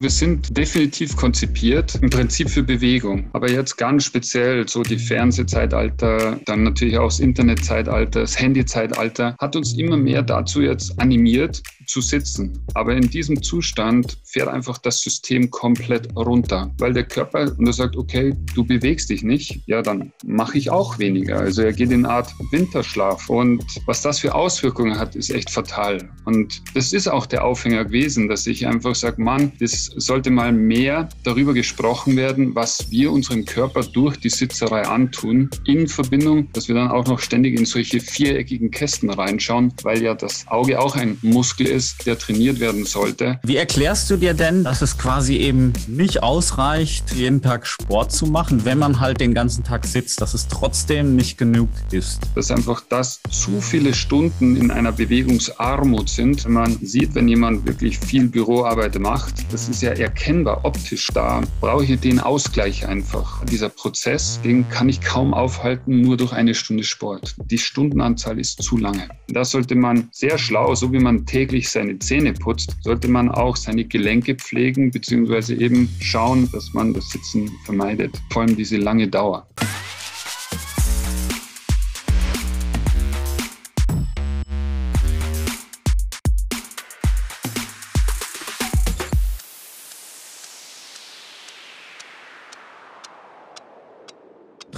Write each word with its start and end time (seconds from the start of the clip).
Wir 0.00 0.10
sind 0.10 0.56
definitiv 0.56 1.16
konzipiert, 1.16 1.96
im 2.02 2.08
Prinzip 2.08 2.48
für 2.48 2.62
Bewegung. 2.62 3.28
Aber 3.32 3.50
jetzt 3.50 3.76
ganz 3.76 4.04
speziell 4.04 4.68
so 4.68 4.84
die 4.84 4.96
Fernsehzeitalter, 4.96 6.38
dann 6.44 6.62
natürlich 6.62 6.96
auch 6.98 7.08
das 7.08 7.18
Internetzeitalter, 7.18 8.20
das 8.20 8.38
Handyzeitalter, 8.38 9.34
hat 9.40 9.56
uns 9.56 9.76
immer 9.76 9.96
mehr 9.96 10.22
dazu 10.22 10.62
jetzt 10.62 11.00
animiert, 11.00 11.64
zu 11.88 12.00
sitzen. 12.00 12.60
Aber 12.74 12.94
in 12.94 13.08
diesem 13.10 13.42
Zustand 13.42 14.18
fährt 14.24 14.48
einfach 14.48 14.78
das 14.78 15.00
System 15.00 15.50
komplett 15.50 16.14
runter, 16.14 16.70
weil 16.78 16.92
der 16.92 17.04
Körper, 17.04 17.50
und 17.58 17.72
sagt, 17.72 17.96
okay, 17.96 18.34
du 18.54 18.64
bewegst 18.64 19.10
dich 19.10 19.22
nicht, 19.22 19.60
ja, 19.66 19.82
dann 19.82 20.12
mache 20.24 20.58
ich 20.58 20.70
auch 20.70 20.98
weniger. 20.98 21.38
Also 21.38 21.62
er 21.62 21.72
geht 21.72 21.90
in 21.90 22.04
eine 22.04 22.14
Art 22.14 22.34
Winterschlaf. 22.50 23.28
Und 23.30 23.64
was 23.86 24.02
das 24.02 24.20
für 24.20 24.34
Auswirkungen 24.34 24.98
hat, 24.98 25.16
ist 25.16 25.30
echt 25.30 25.50
fatal. 25.50 26.08
Und 26.24 26.62
das 26.74 26.92
ist 26.92 27.08
auch 27.08 27.26
der 27.26 27.44
Aufhänger 27.44 27.86
gewesen, 27.86 28.28
dass 28.28 28.46
ich 28.46 28.66
einfach 28.66 28.94
sage, 28.94 29.22
Mann, 29.22 29.52
das 29.58 29.86
sollte 29.96 30.30
mal 30.30 30.52
mehr 30.52 31.08
darüber 31.24 31.54
gesprochen 31.54 32.16
werden, 32.16 32.54
was 32.54 32.90
wir 32.90 33.10
unserem 33.12 33.44
Körper 33.44 33.82
durch 33.82 34.16
die 34.18 34.30
Sitzerei 34.30 34.82
antun, 34.82 35.48
in 35.64 35.88
Verbindung, 35.88 36.52
dass 36.52 36.68
wir 36.68 36.74
dann 36.74 36.90
auch 36.90 37.06
noch 37.06 37.20
ständig 37.20 37.58
in 37.58 37.64
solche 37.64 38.00
viereckigen 38.00 38.70
Kästen 38.70 39.10
reinschauen, 39.10 39.72
weil 39.82 40.02
ja 40.02 40.14
das 40.14 40.46
Auge 40.48 40.78
auch 40.80 40.96
ein 40.96 41.16
Muskel 41.22 41.66
ist, 41.66 41.77
der 42.04 42.18
trainiert 42.18 42.60
werden 42.60 42.84
sollte. 42.84 43.40
Wie 43.42 43.56
erklärst 43.56 44.10
du 44.10 44.16
dir 44.16 44.34
denn, 44.34 44.64
dass 44.64 44.82
es 44.82 44.98
quasi 44.98 45.36
eben 45.36 45.72
nicht 45.86 46.22
ausreicht, 46.22 47.14
jeden 47.14 47.40
Tag 47.40 47.66
Sport 47.66 48.12
zu 48.12 48.26
machen, 48.26 48.64
wenn 48.64 48.78
man 48.78 49.00
halt 49.00 49.20
den 49.20 49.32
ganzen 49.32 49.64
Tag 49.64 49.86
sitzt, 49.86 50.20
dass 50.20 50.34
es 50.34 50.48
trotzdem 50.48 51.16
nicht 51.16 51.38
genug 51.38 51.70
ist? 51.92 52.20
Dass 52.34 52.50
einfach 52.50 52.82
das 52.88 53.20
zu 53.30 53.60
viele 53.60 53.94
Stunden 53.94 54.56
in 54.56 54.70
einer 54.70 54.92
Bewegungsarmut 54.92 56.10
sind. 56.10 56.46
Man 56.46 56.78
sieht, 56.82 57.14
wenn 57.14 57.28
jemand 57.28 57.66
wirklich 57.66 57.98
viel 57.98 58.28
Büroarbeit 58.28 58.98
macht, 58.98 59.34
das 59.50 59.68
ist 59.68 59.78
ist 59.78 59.82
ja 59.82 59.92
erkennbar 59.92 60.64
optisch 60.64 61.06
da, 61.14 61.40
brauche 61.60 61.84
ich 61.84 62.00
den 62.00 62.18
Ausgleich 62.18 62.84
einfach. 62.84 63.44
Dieser 63.44 63.68
Prozess, 63.68 64.40
den 64.42 64.68
kann 64.68 64.88
ich 64.88 65.00
kaum 65.00 65.32
aufhalten, 65.32 66.00
nur 66.00 66.16
durch 66.16 66.32
eine 66.32 66.52
Stunde 66.52 66.82
Sport. 66.82 67.36
Die 67.44 67.58
Stundenanzahl 67.58 68.40
ist 68.40 68.60
zu 68.60 68.76
lange. 68.76 69.08
Da 69.28 69.44
sollte 69.44 69.76
man 69.76 70.08
sehr 70.10 70.36
schlau, 70.36 70.74
so 70.74 70.92
wie 70.92 70.98
man 70.98 71.26
täglich 71.26 71.67
seine 71.68 71.98
Zähne 71.98 72.32
putzt, 72.32 72.76
sollte 72.82 73.08
man 73.08 73.30
auch 73.30 73.56
seine 73.56 73.84
Gelenke 73.84 74.34
pflegen, 74.34 74.90
beziehungsweise 74.90 75.54
eben 75.54 75.88
schauen, 76.00 76.50
dass 76.52 76.72
man 76.72 76.94
das 76.94 77.10
Sitzen 77.10 77.50
vermeidet. 77.64 78.20
Vor 78.30 78.42
allem 78.42 78.56
diese 78.56 78.76
lange 78.76 79.08
Dauer. 79.08 79.46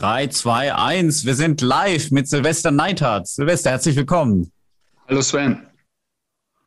3, 0.00 0.28
2, 0.28 0.74
1. 0.74 1.26
Wir 1.26 1.34
sind 1.34 1.60
live 1.60 2.10
mit 2.10 2.26
Silvester 2.26 2.70
Neithardt. 2.70 3.28
Silvester, 3.28 3.70
herzlich 3.70 3.96
willkommen. 3.96 4.50
Hallo 5.06 5.20
Sven. 5.20 5.69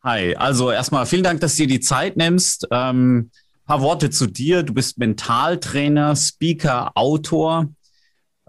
Hi, 0.05 0.35
also 0.35 0.69
erstmal 0.69 1.05
vielen 1.05 1.23
Dank, 1.23 1.39
dass 1.39 1.55
du 1.55 1.63
dir 1.63 1.75
die 1.75 1.79
Zeit 1.79 2.17
nimmst. 2.17 2.67
Ähm, 2.71 3.31
paar 3.65 3.79
Worte 3.79 4.09
zu 4.09 4.27
dir. 4.27 4.63
Du 4.63 4.73
bist 4.73 4.97
Mentaltrainer, 4.97 6.17
Speaker, 6.17 6.91
Autor. 6.95 7.69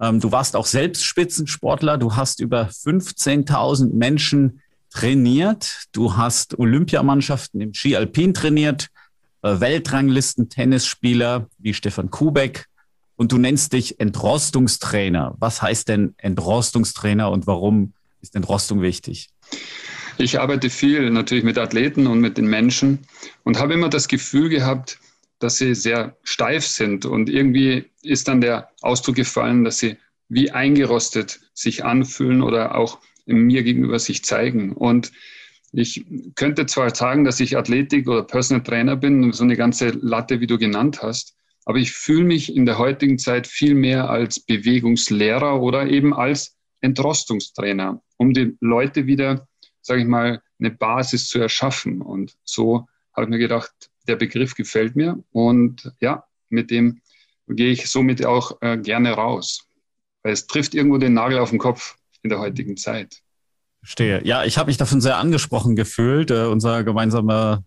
Ähm, 0.01 0.19
du 0.19 0.33
warst 0.33 0.57
auch 0.57 0.67
selbst 0.67 1.05
Spitzensportler. 1.05 1.97
Du 1.97 2.17
hast 2.17 2.41
über 2.41 2.65
15.000 2.65 3.95
Menschen 3.95 4.63
trainiert. 4.91 5.85
Du 5.93 6.17
hast 6.17 6.59
Olympiamannschaften 6.59 7.61
im 7.61 7.73
Ski 7.73 7.95
Alpin 7.95 8.35
trainiert, 8.35 8.89
äh, 9.43 9.61
Weltranglisten-Tennisspieler 9.61 11.47
wie 11.59 11.73
Stefan 11.73 12.11
Kubek 12.11 12.67
und 13.15 13.31
du 13.31 13.39
nennst 13.39 13.75
dich 13.75 14.01
Entrostungstrainer. 14.01 15.37
Was 15.39 15.63
heißt 15.63 15.87
denn 15.87 16.15
Entrostungstrainer 16.17 17.31
und 17.31 17.47
warum 17.47 17.93
ist 18.21 18.35
Entrostung 18.35 18.83
wichtig? 18.83 19.31
Ich 20.17 20.39
arbeite 20.39 20.71
viel 20.71 21.11
natürlich 21.11 21.45
mit 21.45 21.59
Athleten 21.59 22.07
und 22.07 22.21
mit 22.21 22.39
den 22.39 22.47
Menschen 22.47 23.01
und 23.43 23.59
habe 23.59 23.75
immer 23.75 23.89
das 23.89 24.09
Gefühl 24.09 24.49
gehabt, 24.49 24.99
dass 25.41 25.59
sie 25.59 25.75
sehr 25.75 26.17
steif 26.23 26.65
sind. 26.65 27.05
Und 27.05 27.29
irgendwie 27.29 27.91
ist 28.03 28.29
dann 28.29 28.41
der 28.41 28.71
Ausdruck 28.81 29.17
gefallen, 29.17 29.65
dass 29.65 29.79
sie 29.79 29.97
wie 30.29 30.51
eingerostet 30.51 31.41
sich 31.53 31.85
anfühlen 31.85 32.43
oder 32.43 32.77
auch 32.77 32.99
mir 33.27 33.63
gegenüber 33.63 33.99
sich 33.99 34.25
zeigen. 34.25 34.73
Und 34.73 35.13
ich 35.73 36.07
könnte 36.37 36.67
zwar 36.67 36.95
sagen, 36.95 37.25
dass 37.25 37.41
ich 37.41 37.57
Athletik 37.57 38.09
oder 38.09 38.23
Personal 38.23 38.63
Trainer 38.63 38.97
bin, 38.97 39.33
so 39.33 39.43
eine 39.43 39.57
ganze 39.57 39.89
Latte, 39.89 40.41
wie 40.41 40.47
du 40.47 40.59
genannt 40.59 41.03
hast, 41.03 41.35
aber 41.65 41.79
ich 41.79 41.93
fühle 41.93 42.25
mich 42.25 42.55
in 42.55 42.67
der 42.67 42.79
heutigen 42.79 43.19
Zeit 43.19 43.47
viel 43.47 43.75
mehr 43.75 44.11
als 44.11 44.41
Bewegungslehrer 44.41 45.61
oder 45.61 45.89
eben 45.89 46.15
als 46.15 46.57
Entrostungstrainer, 46.81 48.03
um 48.19 48.35
die 48.35 48.57
Leute 48.61 49.07
wieder, 49.07 49.49
sage 49.85 50.01
ich 50.01 50.07
mal, 50.07 50.43
eine 50.59 50.71
Basis 50.71 51.29
zu 51.29 51.39
erschaffen. 51.39 52.01
Und 52.01 52.37
so 52.45 52.87
habe 53.15 53.25
ich 53.25 53.31
mir 53.31 53.39
gedacht, 53.39 53.73
der 54.09 54.17
Begriff 54.17 54.55
gefällt 54.55 54.97
mir 54.97 55.23
und 55.31 55.93
ja, 56.01 56.25
mit 56.49 56.71
dem 56.71 57.01
gehe 57.49 57.71
ich 57.71 57.91
somit 57.91 58.25
auch 58.25 58.61
äh, 58.63 58.79
gerne 58.79 59.13
raus. 59.13 59.67
Weil 60.23 60.33
es 60.33 60.47
trifft 60.47 60.75
irgendwo 60.75 60.99
den 60.99 61.15
Nagel 61.15 61.39
auf 61.39 61.51
den 61.51 61.59
Kopf 61.59 61.97
in 62.23 62.31
der 62.31 62.39
heutigen 62.39 62.77
Zeit. 62.77 63.21
Verstehe. 63.81 64.25
Ja, 64.25 64.45
ich 64.45 64.57
habe 64.57 64.69
mich 64.69 64.79
davon 64.79 65.01
sehr 65.01 65.19
angesprochen 65.19 65.77
gefühlt. 65.77 66.31
Äh, 66.31 66.47
unser 66.47 66.85
gemeinsamer 66.85 67.65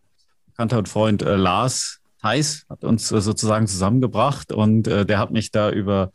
Bekannter 0.48 0.80
und 0.80 0.90
Freund 0.90 1.22
äh, 1.22 1.36
Lars 1.36 2.02
Heiß 2.24 2.66
hat 2.70 2.84
uns 2.84 3.12
äh, 3.12 3.22
sozusagen 3.22 3.68
zusammengebracht 3.68 4.52
und 4.52 4.88
äh, 4.88 5.06
der 5.06 5.20
hat 5.20 5.32
mich 5.32 5.52
da 5.52 5.70
über, 5.70 6.12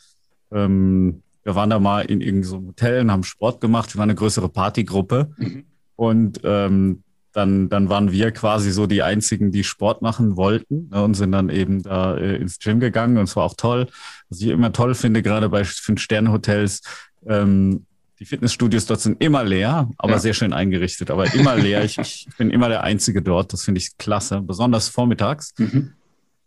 ähm, 0.50 1.22
wir 1.44 1.54
waren 1.54 1.70
da 1.70 1.78
mal 1.78 2.04
in 2.04 2.20
irgendeinem 2.20 2.62
so 2.62 2.66
Hotel 2.66 3.00
und 3.02 3.12
haben 3.12 3.22
Sport 3.22 3.60
gemacht. 3.60 3.94
Wir 3.94 3.98
waren 3.98 4.10
eine 4.10 4.16
größere 4.16 4.48
Partygruppe 4.48 5.32
mhm. 5.36 5.64
Und 6.02 6.40
ähm, 6.42 7.04
dann, 7.32 7.68
dann 7.68 7.88
waren 7.88 8.10
wir 8.10 8.32
quasi 8.32 8.72
so 8.72 8.88
die 8.88 9.04
einzigen, 9.04 9.52
die 9.52 9.62
Sport 9.62 10.02
machen 10.02 10.36
wollten 10.36 10.88
ne, 10.90 11.00
und 11.00 11.14
sind 11.14 11.30
dann 11.30 11.48
eben 11.48 11.84
da 11.84 12.16
äh, 12.16 12.38
ins 12.38 12.58
Gym 12.58 12.80
gegangen 12.80 13.18
und 13.18 13.24
es 13.24 13.36
war 13.36 13.44
auch 13.44 13.54
toll. 13.56 13.86
Was 14.28 14.40
ich 14.40 14.48
immer 14.48 14.72
toll 14.72 14.96
finde, 14.96 15.22
gerade 15.22 15.48
bei 15.48 15.62
Fünf-Sterne-Hotels, 15.62 16.82
ähm, 17.24 17.86
die 18.18 18.24
Fitnessstudios 18.24 18.86
dort 18.86 19.00
sind 19.00 19.22
immer 19.22 19.44
leer, 19.44 19.88
aber 19.96 20.14
ja. 20.14 20.18
sehr 20.18 20.34
schön 20.34 20.52
eingerichtet, 20.52 21.08
aber 21.08 21.32
immer 21.34 21.54
leer. 21.54 21.84
ich, 21.84 21.98
ich 21.98 22.28
bin 22.36 22.50
immer 22.50 22.68
der 22.68 22.82
Einzige 22.82 23.22
dort. 23.22 23.52
Das 23.52 23.62
finde 23.62 23.80
ich 23.80 23.96
klasse, 23.96 24.40
besonders 24.40 24.88
vormittags. 24.88 25.54
Mhm. 25.56 25.92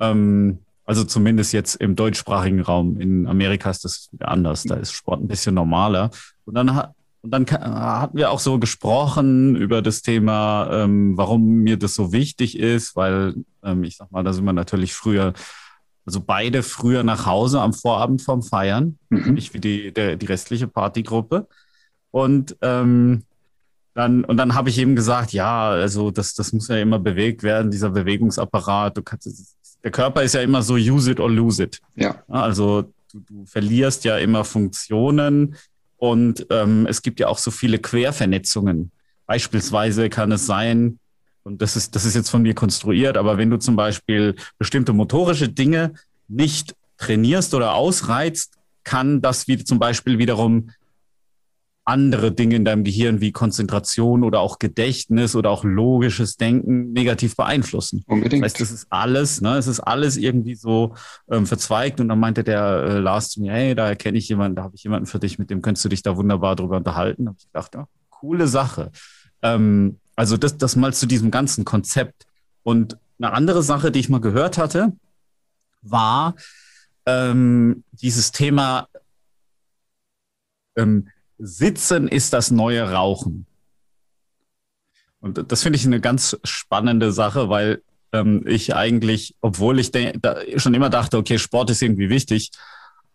Ähm, 0.01 0.59
also 0.83 1.05
zumindest 1.05 1.53
jetzt 1.53 1.75
im 1.75 1.95
deutschsprachigen 1.95 2.59
Raum. 2.59 2.99
In 2.99 3.25
Amerika 3.25 3.69
ist 3.69 3.85
das 3.85 4.09
anders. 4.19 4.63
Da 4.63 4.75
ist 4.75 4.91
Sport 4.91 5.21
ein 5.21 5.27
bisschen 5.29 5.55
normaler. 5.55 6.11
Und 6.43 6.55
dann, 6.55 6.93
und 7.25 7.31
dann 7.31 7.47
hatten 7.49 8.17
wir 8.17 8.29
auch 8.29 8.39
so 8.39 8.59
gesprochen 8.59 9.55
über 9.55 9.81
das 9.81 10.03
Thema, 10.03 10.69
ähm, 10.71 11.17
warum 11.17 11.63
mir 11.63 11.75
das 11.75 11.95
so 11.95 12.11
wichtig 12.11 12.55
ist, 12.55 12.95
weil 12.95 13.33
ähm, 13.63 13.83
ich 13.83 13.97
sag 13.97 14.11
mal, 14.11 14.23
da 14.23 14.31
sind 14.31 14.45
wir 14.45 14.53
natürlich 14.53 14.93
früher 14.93 15.33
also 16.05 16.21
beide 16.21 16.61
früher 16.61 17.01
nach 17.01 17.25
Hause 17.25 17.61
am 17.61 17.73
Vorabend 17.73 18.21
vom 18.21 18.43
Feiern, 18.43 18.99
mhm. 19.09 19.33
nicht 19.33 19.55
wie 19.55 19.59
die, 19.59 19.91
der, 19.91 20.17
die 20.17 20.27
restliche 20.27 20.67
Partygruppe. 20.67 21.47
Und 22.11 22.55
ähm, 22.61 23.23
dann, 23.95 24.23
und 24.23 24.37
dann 24.37 24.53
habe 24.53 24.69
ich 24.69 24.77
eben 24.77 24.95
gesagt, 24.95 25.33
ja, 25.33 25.69
also 25.71 26.11
das, 26.11 26.35
das 26.35 26.53
muss 26.53 26.67
ja 26.67 26.77
immer 26.77 26.99
bewegt 26.99 27.41
werden, 27.41 27.71
dieser 27.71 27.89
Bewegungsapparat. 27.89 28.97
Du 28.97 29.01
kannst, 29.01 29.57
der 29.83 29.89
Körper 29.89 30.21
ist 30.21 30.35
ja 30.35 30.41
immer 30.41 30.61
so 30.61 30.75
use 30.75 31.09
it 31.09 31.19
or 31.19 31.31
lose 31.31 31.63
it. 31.63 31.81
Ja. 31.95 32.23
Also 32.27 32.93
du, 33.11 33.21
du 33.21 33.45
verlierst 33.47 34.03
ja 34.03 34.19
immer 34.19 34.43
Funktionen 34.43 35.55
und 35.97 36.45
ähm, 36.49 36.87
es 36.87 37.01
gibt 37.01 37.19
ja 37.19 37.27
auch 37.27 37.37
so 37.37 37.51
viele 37.51 37.79
Quervernetzungen. 37.79 38.91
Beispielsweise 39.25 40.09
kann 40.09 40.31
es 40.31 40.45
sein, 40.45 40.99
und 41.43 41.61
das 41.61 41.75
ist, 41.75 41.95
das 41.95 42.05
ist 42.05 42.15
jetzt 42.15 42.29
von 42.29 42.41
mir 42.41 42.55
konstruiert, 42.55 43.17
aber 43.17 43.37
wenn 43.37 43.49
du 43.49 43.57
zum 43.57 43.75
Beispiel 43.75 44.35
bestimmte 44.57 44.93
motorische 44.93 45.47
Dinge 45.47 45.93
nicht 46.27 46.75
trainierst 46.97 47.53
oder 47.53 47.75
ausreizt, 47.75 48.53
kann 48.83 49.21
das 49.21 49.47
wie 49.47 49.63
zum 49.63 49.79
Beispiel 49.79 50.17
wiederum 50.17 50.69
andere 51.85 52.31
Dinge 52.31 52.55
in 52.55 52.65
deinem 52.65 52.83
Gehirn 52.83 53.21
wie 53.21 53.31
Konzentration 53.31 54.23
oder 54.23 54.39
auch 54.39 54.57
Gedächtnis 54.57 55.35
oder 55.35 55.51
auch 55.51 55.63
logisches 55.63 56.35
Denken 56.35 56.91
negativ 56.93 57.35
beeinflussen. 57.35 58.03
Unbedingt. 58.07 58.43
Das 58.43 58.53
heißt, 58.53 58.61
das 58.61 58.71
ist 58.71 58.87
alles, 58.89 59.41
ne, 59.41 59.57
es 59.57 59.67
ist 59.67 59.79
alles 59.79 60.17
irgendwie 60.17 60.55
so 60.55 60.95
ähm, 61.29 61.45
verzweigt. 61.45 61.99
Und 62.01 62.09
dann 62.09 62.19
meinte 62.19 62.43
der 62.43 62.83
äh, 62.83 62.99
Lars 62.99 63.29
zu 63.29 63.41
mir, 63.41 63.53
hey, 63.53 63.75
da 63.75 63.87
erkenne 63.87 64.17
ich 64.17 64.27
jemanden, 64.27 64.55
da 64.55 64.63
habe 64.63 64.75
ich 64.75 64.83
jemanden 64.83 65.05
für 65.05 65.19
dich, 65.19 65.37
mit 65.37 65.51
dem 65.51 65.61
könntest 65.61 65.85
du 65.85 65.89
dich 65.89 66.01
da 66.01 66.17
wunderbar 66.17 66.55
drüber 66.55 66.77
unterhalten. 66.77 67.25
Da 67.25 67.29
habe 67.29 67.37
ich 67.39 67.45
gedacht, 67.45 67.75
ja, 67.75 67.87
coole 68.09 68.47
Sache. 68.47 68.91
Ähm, 69.43 69.99
also 70.15 70.37
das, 70.37 70.57
das 70.57 70.75
mal 70.75 70.93
zu 70.93 71.05
diesem 71.05 71.29
ganzen 71.29 71.65
Konzept. 71.65 72.25
Und 72.63 72.97
eine 73.19 73.31
andere 73.31 73.61
Sache, 73.61 73.91
die 73.91 73.99
ich 73.99 74.09
mal 74.09 74.21
gehört 74.21 74.57
hatte, 74.57 74.93
war 75.83 76.35
ähm, 77.05 77.83
dieses 77.91 78.31
Thema 78.31 78.87
ähm, 80.75 81.09
Sitzen 81.37 82.07
ist 82.07 82.33
das 82.33 82.51
neue 82.51 82.91
Rauchen. 82.91 83.45
Und 85.19 85.51
das 85.51 85.63
finde 85.63 85.77
ich 85.77 85.85
eine 85.85 85.99
ganz 85.99 86.37
spannende 86.43 87.11
Sache, 87.11 87.49
weil 87.49 87.81
ähm, 88.11 88.43
ich 88.47 88.75
eigentlich, 88.75 89.35
obwohl 89.41 89.79
ich 89.79 89.91
da 89.91 90.37
schon 90.57 90.73
immer 90.73 90.89
dachte, 90.89 91.17
okay, 91.17 91.39
Sport 91.39 91.71
ist 91.71 91.81
irgendwie 91.81 92.09
wichtig, 92.09 92.51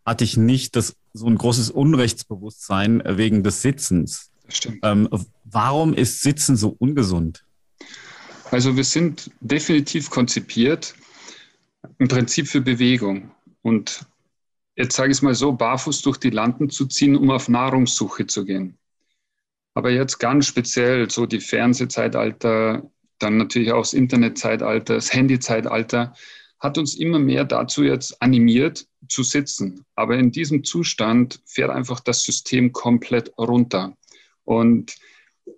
hatte 0.04 0.24
ich 0.24 0.36
nicht 0.36 0.76
das, 0.76 0.96
so 1.12 1.26
ein 1.26 1.36
großes 1.36 1.70
Unrechtsbewusstsein 1.70 3.02
wegen 3.04 3.42
des 3.42 3.62
Sitzens. 3.62 4.30
Ähm, 4.82 5.08
warum 5.44 5.94
ist 5.94 6.22
Sitzen 6.22 6.56
so 6.56 6.74
ungesund? 6.78 7.44
Also 8.50 8.76
wir 8.76 8.84
sind 8.84 9.30
definitiv 9.40 10.10
konzipiert 10.10 10.94
im 11.98 12.08
Prinzip 12.08 12.48
für 12.48 12.60
Bewegung. 12.60 13.30
Und 13.62 14.06
jetzt 14.76 14.96
sage 14.96 15.10
ich 15.10 15.18
es 15.18 15.22
mal 15.22 15.34
so, 15.34 15.52
barfuß 15.52 16.02
durch 16.02 16.18
die 16.18 16.30
Landen 16.30 16.70
zu 16.70 16.86
ziehen, 16.86 17.16
um 17.16 17.30
auf 17.30 17.48
Nahrungssuche 17.48 18.26
zu 18.26 18.44
gehen. 18.44 18.78
Aber 19.74 19.90
jetzt 19.90 20.18
ganz 20.18 20.46
speziell 20.46 21.10
so 21.10 21.26
die 21.26 21.40
Fernsehzeitalter, 21.40 22.90
dann 23.18 23.36
natürlich 23.36 23.72
auch 23.72 23.82
das 23.82 23.92
Internetzeitalter, 23.92 24.94
das 24.94 25.12
Handyzeitalter, 25.12 26.14
hat 26.58 26.76
uns 26.76 26.94
immer 26.94 27.18
mehr 27.18 27.44
dazu 27.44 27.82
jetzt 27.84 28.20
animiert 28.20 28.86
zu 29.08 29.22
sitzen. 29.22 29.84
Aber 29.94 30.18
in 30.18 30.30
diesem 30.30 30.64
Zustand 30.64 31.40
fährt 31.46 31.70
einfach 31.70 32.00
das 32.00 32.22
System 32.22 32.72
komplett 32.72 33.32
runter. 33.38 33.96
Und 34.44 34.96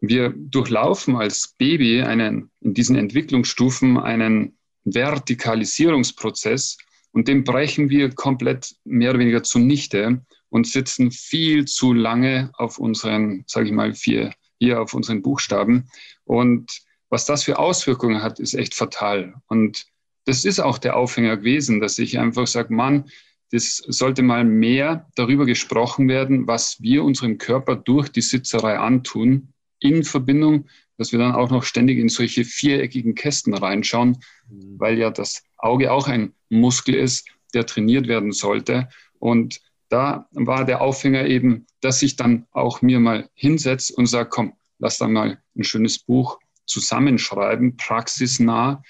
wir 0.01 0.33
durchlaufen 0.37 1.17
als 1.17 1.55
Baby 1.59 2.03
einen, 2.03 2.51
in 2.61 2.75
diesen 2.75 2.97
Entwicklungsstufen 2.97 3.99
einen 3.99 4.57
Vertikalisierungsprozess 4.85 6.79
und 7.13 7.29
den 7.29 7.45
brechen 7.45 7.91
wir 7.91 8.11
komplett 8.15 8.75
mehr 8.85 9.11
oder 9.11 9.21
weniger 9.21 9.43
zunichte 9.43 10.23
und 10.49 10.67
sitzen 10.67 11.11
viel 11.11 11.67
zu 11.67 11.93
lange 11.93 12.51
auf 12.55 12.79
unseren, 12.79 13.45
sage 13.47 13.67
ich 13.67 13.73
mal, 13.73 13.95
vier, 13.95 14.33
hier 14.59 14.81
auf 14.81 14.95
unseren 14.95 15.23
Buchstaben. 15.23 15.89
Und 16.25 16.83
was 17.11 17.27
das 17.27 17.45
für 17.45 17.59
Auswirkungen 17.59 18.23
hat, 18.23 18.41
ist 18.41 18.55
echt 18.55 18.75
fatal. 18.75 19.35
Und 19.47 19.87
das 20.25 20.45
ist 20.45 20.61
auch 20.61 20.79
der 20.79 20.97
Aufhänger 20.97 21.37
gewesen, 21.37 21.81
dass 21.81 21.99
ich 21.99 22.19
einfach 22.19 22.47
sage, 22.47 22.73
Mann, 22.73 23.11
das 23.51 23.77
sollte 23.87 24.23
mal 24.23 24.45
mehr 24.45 25.11
darüber 25.15 25.45
gesprochen 25.45 26.09
werden, 26.09 26.47
was 26.47 26.81
wir 26.81 27.05
unserem 27.05 27.37
Körper 27.37 27.77
durch 27.77 28.09
die 28.09 28.23
Sitzerei 28.23 28.79
antun, 28.79 29.53
in 29.79 30.05
Verbindung, 30.05 30.69
dass 31.03 31.11
wir 31.11 31.19
dann 31.19 31.35
auch 31.35 31.51
noch 31.51 31.65
ständig 31.65 31.99
in 31.99 32.09
solche 32.09 32.45
viereckigen 32.45 33.17
Kästen 33.17 33.55
reinschauen, 33.55 34.19
mhm. 34.49 34.79
weil 34.79 34.99
ja 34.99 35.11
das 35.11 35.43
Auge 35.59 35.91
auch 35.91 36.07
ein 36.07 36.33
Muskel 36.49 36.95
ist, 36.95 37.29
der 37.55 37.67
trainiert 37.67 38.07
werden 38.07 38.31
sollte. 38.31 38.89
Und 39.19 39.61
da 39.89 40.29
war 40.31 40.65
der 40.65 40.81
Aufhänger 40.81 41.27
eben, 41.27 41.67
dass 41.81 42.03
ich 42.03 42.15
dann 42.15 42.47
auch 42.53 42.83
mir 42.83 43.01
mal 43.01 43.29
hinsetze 43.35 43.93
und 43.97 44.07
sage, 44.07 44.29
komm, 44.29 44.53
lass 44.79 44.99
da 44.99 45.09
mal 45.09 45.43
ein 45.57 45.65
schönes 45.65 45.99
Buch 45.99 46.39
zusammenschreiben, 46.67 47.77
praxisnah, 47.77 48.81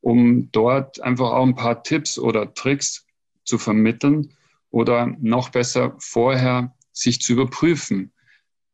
um 0.00 0.52
dort 0.52 1.00
einfach 1.00 1.32
auch 1.32 1.44
ein 1.44 1.56
paar 1.56 1.82
Tipps 1.82 2.16
oder 2.16 2.54
Tricks 2.54 3.06
zu 3.42 3.58
vermitteln 3.58 4.34
oder 4.70 5.12
noch 5.18 5.48
besser 5.48 5.96
vorher 5.98 6.76
sich 6.92 7.20
zu 7.20 7.32
überprüfen. 7.32 8.12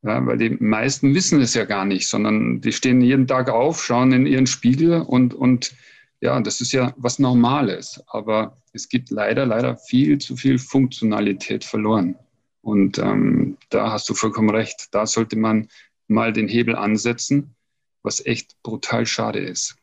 Ja, 0.03 0.25
weil 0.27 0.37
die 0.37 0.51
meisten 0.51 1.15
wissen 1.15 1.41
es 1.41 1.55
ja 1.55 1.65
gar 1.65 1.85
nicht, 1.85 2.09
sondern 2.09 2.61
die 2.61 2.73
stehen 2.73 3.01
jeden 3.01 3.27
Tag 3.29 3.49
auf, 3.49 3.85
schauen 3.85 4.13
in 4.13 4.27
ihren 4.27 4.49
Spiegel 4.49 5.01
und, 5.01 5.33
und 5.33 5.75
ja, 6.21 6.41
das 6.41 6.61
ist 6.61 6.73
ja 6.73 6.93
was 6.97 7.21
Normales. 7.21 8.03
Aber 8.09 8.57
es 8.73 8.89
gibt 8.89 9.11
leider, 9.11 9.47
leider 9.47 9.77
viel 9.77 10.19
zu 10.19 10.37
viel 10.37 10.59
Funktionalität 10.59 11.65
verloren. 11.65 12.17
Und 12.63 12.99
ähm, 12.99 13.59
da 13.71 13.93
hast 13.93 14.09
du 14.09 14.15
vollkommen 14.15 14.51
recht. 14.51 14.89
Da 14.93 15.07
sollte 15.07 15.37
man 15.37 15.69
mal 16.09 16.33
den 16.33 16.49
Hebel 16.49 16.77
ansetzen, 16.77 17.55
was 18.03 18.25
echt 18.25 18.57
brutal 18.63 19.07
schade 19.07 19.39
ist. 19.39 19.77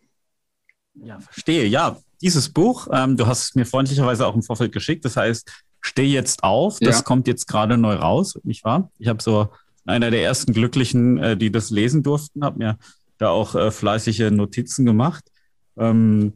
Ja, 0.95 1.19
verstehe. 1.19 1.65
Ja, 1.65 1.97
dieses 2.21 2.49
Buch, 2.49 2.87
ähm, 2.91 3.15
du 3.15 3.27
hast 3.27 3.43
es 3.43 3.55
mir 3.55 3.65
freundlicherweise 3.65 4.25
auch 4.27 4.35
im 4.35 4.43
Vorfeld 4.43 4.71
geschickt. 4.73 5.05
Das 5.05 5.15
heißt, 5.15 5.49
Steh 5.81 6.05
jetzt 6.05 6.43
auf. 6.43 6.79
Das 6.79 6.97
ja. 6.97 7.01
kommt 7.03 7.27
jetzt 7.27 7.47
gerade 7.47 7.77
neu 7.77 7.95
raus, 7.95 8.37
nicht 8.43 8.63
wahr? 8.63 8.91
Ich 8.99 9.07
habe 9.07 9.21
so 9.21 9.49
einer 9.89 10.11
der 10.11 10.23
ersten 10.23 10.53
Glücklichen, 10.53 11.17
äh, 11.17 11.37
die 11.37 11.51
das 11.51 11.69
lesen 11.69 12.03
durften, 12.03 12.43
habe 12.43 12.59
mir 12.59 12.77
da 13.17 13.29
auch 13.29 13.55
äh, 13.55 13.71
fleißige 13.71 14.31
Notizen 14.31 14.85
gemacht. 14.85 15.25
Ähm, 15.77 16.33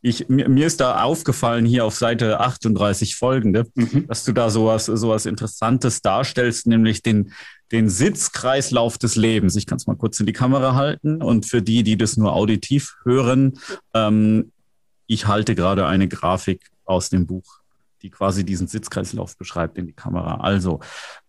ich, 0.00 0.28
mir, 0.28 0.48
mir, 0.48 0.66
ist 0.66 0.80
da 0.80 1.02
aufgefallen 1.02 1.66
hier 1.66 1.84
auf 1.84 1.96
Seite 1.96 2.40
38 2.40 3.16
folgende, 3.16 3.66
mhm. 3.74 4.06
dass 4.06 4.24
du 4.24 4.32
da 4.32 4.48
sowas, 4.48 4.86
sowas 4.86 5.26
Interessantes 5.26 6.02
darstellst, 6.02 6.66
nämlich 6.66 7.02
den, 7.02 7.32
den 7.72 7.88
Sitzkreislauf 7.88 8.96
des 8.96 9.16
Lebens. 9.16 9.56
Ich 9.56 9.66
kann 9.66 9.76
es 9.76 9.86
mal 9.86 9.96
kurz 9.96 10.20
in 10.20 10.26
die 10.26 10.32
Kamera 10.32 10.74
halten 10.74 11.20
und 11.20 11.46
für 11.46 11.62
die, 11.62 11.82
die 11.82 11.96
das 11.96 12.16
nur 12.16 12.32
auditiv 12.32 12.96
hören, 13.04 13.58
ähm, 13.92 14.52
ich 15.06 15.26
halte 15.26 15.54
gerade 15.54 15.86
eine 15.86 16.06
Grafik 16.06 16.70
aus 16.84 17.08
dem 17.08 17.26
Buch 17.26 17.57
die 18.02 18.10
quasi 18.10 18.44
diesen 18.44 18.66
Sitzkreislauf 18.66 19.36
beschreibt 19.36 19.78
in 19.78 19.86
die 19.86 19.92
Kamera. 19.92 20.40
Also, 20.40 20.80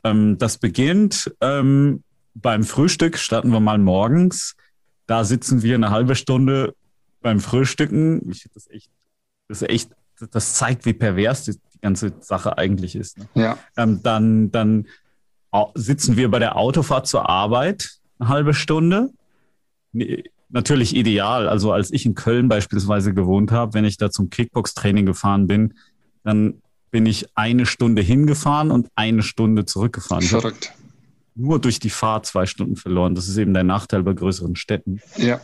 ähm, 0.04 0.38
das 0.38 0.58
beginnt 0.58 1.34
ähm, 1.42 2.04
beim 2.36 2.64
Frühstück, 2.64 3.18
starten 3.18 3.52
wir 3.52 3.60
mal 3.60 3.78
morgens. 3.78 4.56
Da 5.08 5.24
sitzen 5.24 5.64
wir 5.64 5.76
eine 5.76 5.90
halbe 5.90 6.16
Stunde 6.16 6.76
beim 7.22 7.40
Frühstücken. 7.40 8.30
Ich, 8.30 8.48
das, 8.54 8.70
echt, 8.70 8.90
das, 9.48 9.62
echt, 9.64 9.92
das 10.32 10.54
zeigt, 10.54 10.86
wie 10.86 10.94
pervers 10.94 11.46
die, 11.46 11.54
die 11.54 11.80
ganze 11.82 12.14
Sache 12.20 12.58
eigentlich 12.58 12.96
ist. 12.96 13.18
Ne? 13.18 13.28
Ja. 13.36 13.58
Ähm, 13.76 14.02
dann, 14.04 14.52
dann 14.52 14.86
sitzen 15.76 16.16
wir 16.16 16.30
bei 16.30 16.40
der 16.40 16.58
Autofahrt 16.58 17.08
zur 17.08 17.28
Arbeit 17.28 18.00
eine 18.20 18.30
halbe 18.30 18.54
Stunde. 18.54 19.10
Natürlich 20.50 20.96
ideal. 20.96 21.48
Also 21.48 21.72
als 21.72 21.92
ich 21.92 22.06
in 22.06 22.16
Köln 22.16 22.48
beispielsweise 22.48 23.14
gewohnt 23.14 23.52
habe, 23.52 23.74
wenn 23.74 23.86
ich 23.86 23.98
da 23.98 24.12
zum 24.12 24.30
Kickbox-Training 24.30 25.06
gefahren 25.06 25.48
bin, 25.48 25.74
dann 26.24 26.62
bin 26.92 27.06
ich 27.06 27.28
eine 27.36 27.66
Stunde 27.66 28.02
hingefahren 28.02 28.72
und 28.72 28.90
eine 28.96 29.24
Stunde 29.24 29.66
zurückgefahren. 29.66 30.24
Verrückt. 30.24 30.74
Nur 31.36 31.60
durch 31.60 31.80
die 31.80 31.90
Fahrt 31.90 32.26
zwei 32.26 32.46
Stunden 32.46 32.76
verloren. 32.76 33.16
Das 33.16 33.28
ist 33.28 33.38
eben 33.38 33.54
der 33.54 33.64
Nachteil 33.64 34.04
bei 34.04 34.14
größeren 34.14 34.56
Städten. 34.56 35.00
Ja. 35.18 35.40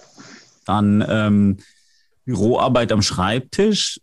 Dann 0.65 1.05
ähm, 1.07 1.57
Büroarbeit 2.25 2.91
am 2.91 3.01
Schreibtisch, 3.01 4.01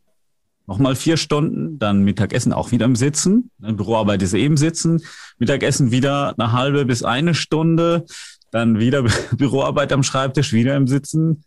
nochmal 0.66 0.94
vier 0.94 1.16
Stunden, 1.16 1.78
dann 1.78 2.02
Mittagessen 2.02 2.52
auch 2.52 2.70
wieder 2.70 2.86
im 2.86 2.96
Sitzen. 2.96 3.50
Büroarbeit 3.58 4.22
ist 4.22 4.32
eben 4.32 4.56
Sitzen. 4.56 5.02
Mittagessen 5.38 5.90
wieder 5.90 6.34
eine 6.38 6.52
halbe 6.52 6.84
bis 6.84 7.02
eine 7.02 7.34
Stunde, 7.34 8.06
dann 8.52 8.78
wieder 8.78 9.02
Büroarbeit 9.36 9.92
am 9.92 10.04
Schreibtisch, 10.04 10.52
wieder 10.52 10.76
im 10.76 10.86
Sitzen. 10.86 11.44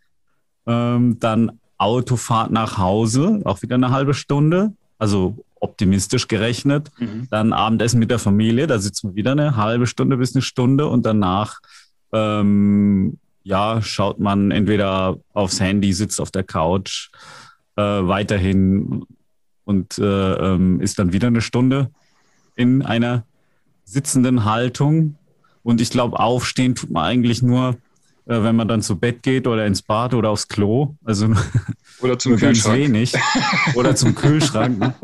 Ähm, 0.66 1.18
dann 1.18 1.58
Autofahrt 1.78 2.50
nach 2.50 2.78
Hause, 2.78 3.40
auch 3.44 3.62
wieder 3.62 3.74
eine 3.74 3.90
halbe 3.90 4.14
Stunde 4.14 4.74
also 4.98 5.44
optimistisch 5.60 6.28
gerechnet. 6.28 6.90
Mhm. 6.98 7.28
Dann 7.30 7.52
Abendessen 7.52 7.98
mit 7.98 8.10
der 8.10 8.18
Familie, 8.18 8.66
da 8.66 8.78
sitzen 8.78 9.10
wir 9.10 9.14
wieder 9.16 9.32
eine 9.32 9.56
halbe 9.56 9.86
Stunde 9.86 10.16
bis 10.16 10.34
eine 10.34 10.42
Stunde 10.42 10.86
und 10.86 11.06
danach 11.06 11.60
ähm, 12.12 13.18
ja, 13.42 13.80
schaut 13.80 14.18
man 14.18 14.50
entweder 14.50 15.18
aufs 15.32 15.60
Handy, 15.60 15.92
sitzt 15.92 16.20
auf 16.20 16.32
der 16.32 16.42
Couch 16.42 17.10
äh, 17.76 17.82
weiterhin 17.82 19.04
und 19.64 19.98
äh, 19.98 20.32
ähm, 20.32 20.80
ist 20.80 20.98
dann 20.98 21.12
wieder 21.12 21.28
eine 21.28 21.40
Stunde 21.40 21.90
in 22.56 22.82
einer 22.82 23.24
sitzenden 23.84 24.44
Haltung. 24.44 25.16
Und 25.62 25.80
ich 25.80 25.90
glaube, 25.90 26.18
aufstehen 26.18 26.74
tut 26.74 26.90
man 26.90 27.04
eigentlich 27.04 27.40
nur, 27.40 27.76
wenn 28.26 28.56
man 28.56 28.66
dann 28.66 28.82
zu 28.82 28.96
Bett 28.96 29.22
geht 29.22 29.46
oder 29.46 29.66
ins 29.66 29.82
Bad 29.82 30.12
oder 30.12 30.30
aufs 30.30 30.48
Klo. 30.48 30.96
Also 31.04 31.28
oder 32.00 32.18
zum 32.18 32.36
Kühlschrank. 32.36 32.76
wenig. 32.76 33.12
Oder 33.74 33.94
zum 33.94 34.14
Kühlschrank. 34.14 34.78
Ne? 34.78 34.94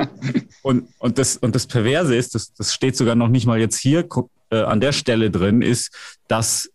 Und, 0.62 0.88
und, 0.98 1.18
das, 1.18 1.36
und 1.36 1.54
das 1.54 1.66
Perverse 1.66 2.14
ist, 2.14 2.34
das, 2.34 2.52
das 2.52 2.74
steht 2.74 2.96
sogar 2.96 3.14
noch 3.14 3.28
nicht 3.28 3.46
mal 3.46 3.58
jetzt 3.58 3.78
hier 3.78 4.06
äh, 4.50 4.62
an 4.62 4.80
der 4.80 4.92
Stelle 4.92 5.30
drin, 5.30 5.62
ist, 5.62 5.90
dass 6.28 6.70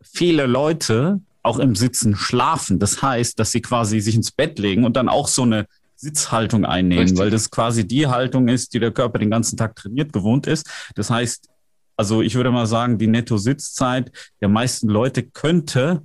viele 0.00 0.46
Leute 0.46 1.20
auch 1.42 1.58
im 1.58 1.74
Sitzen 1.74 2.14
schlafen. 2.14 2.78
Das 2.78 3.02
heißt, 3.02 3.38
dass 3.38 3.50
sie 3.50 3.62
quasi 3.62 4.00
sich 4.00 4.14
ins 4.14 4.30
Bett 4.30 4.58
legen 4.58 4.84
und 4.84 4.96
dann 4.96 5.08
auch 5.08 5.26
so 5.26 5.42
eine 5.42 5.66
Sitzhaltung 5.96 6.64
einnehmen, 6.64 7.04
Richtig. 7.04 7.18
weil 7.18 7.30
das 7.30 7.50
quasi 7.50 7.86
die 7.86 8.06
Haltung 8.06 8.48
ist, 8.48 8.74
die 8.74 8.80
der 8.80 8.90
Körper 8.90 9.18
den 9.18 9.30
ganzen 9.30 9.56
Tag 9.56 9.74
trainiert 9.76 10.12
gewohnt 10.12 10.46
ist. 10.46 10.68
Das 10.94 11.10
heißt, 11.10 11.48
also 11.96 12.22
ich 12.22 12.34
würde 12.34 12.50
mal 12.50 12.66
sagen, 12.66 12.98
die 12.98 13.06
Netto-Sitzzeit 13.06 14.10
der 14.40 14.48
meisten 14.48 14.88
Leute 14.88 15.22
könnte 15.22 16.02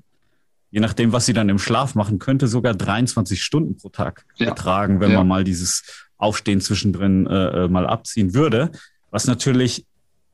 je 0.72 0.80
nachdem, 0.80 1.12
was 1.12 1.26
sie 1.26 1.34
dann 1.34 1.50
im 1.50 1.60
Schlaf 1.60 1.96
machen, 1.96 2.20
könnte 2.20 2.48
sogar 2.48 2.74
23 2.74 3.42
Stunden 3.42 3.78
pro 3.78 3.90
Tag 3.90 4.26
ja. 4.36 4.50
betragen, 4.50 5.00
wenn 5.00 5.12
ja. 5.12 5.18
man 5.18 5.28
mal 5.28 5.44
dieses 5.44 6.08
Aufstehen 6.18 6.62
zwischendrin 6.62 7.28
äh, 7.28 7.66
äh, 7.66 7.68
mal 7.68 7.88
abziehen 7.88 8.34
würde. 8.34 8.72
Was 9.12 9.28
natürlich 9.28 9.86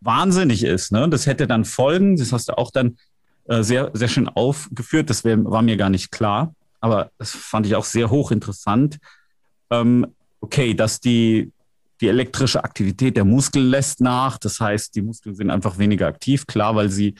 wahnsinnig 0.02 0.64
ist. 0.64 0.92
Ne? 0.92 1.08
Das 1.10 1.28
hätte 1.28 1.48
dann 1.48 1.66
Folgen, 1.66 2.18
das 2.18 2.34
hast 2.34 2.50
du 2.50 2.58
auch 2.58 2.72
dann 2.72 2.98
äh, 3.46 3.64
sehr, 3.64 3.92
sehr 3.94 4.08
schön 4.08 4.28
aufgeführt, 4.28 5.10
das 5.10 5.24
wär, 5.24 5.44
war 5.44 5.62
mir 5.62 5.78
gar 5.78 5.90
nicht 5.90 6.12
klar, 6.12 6.54
aber 6.80 7.12
das 7.18 7.32
fand 7.32 7.66
ich 7.66 7.76
auch 7.76 7.86
sehr 7.86 8.10
hochinteressant. 8.10 9.00
Ähm, 9.70 10.08
okay, 10.42 10.74
dass 10.74 11.00
die, 11.00 11.52
die 12.04 12.10
elektrische 12.10 12.64
Aktivität 12.64 13.18
der 13.18 13.26
Muskeln 13.26 13.68
lässt 13.68 14.02
nach, 14.02 14.38
das 14.38 14.60
heißt, 14.60 14.96
die 14.96 15.02
Muskeln 15.02 15.36
sind 15.36 15.50
einfach 15.50 15.78
weniger 15.78 16.08
aktiv, 16.08 16.46
klar, 16.46 16.76
weil 16.76 16.90
sie 16.90 17.16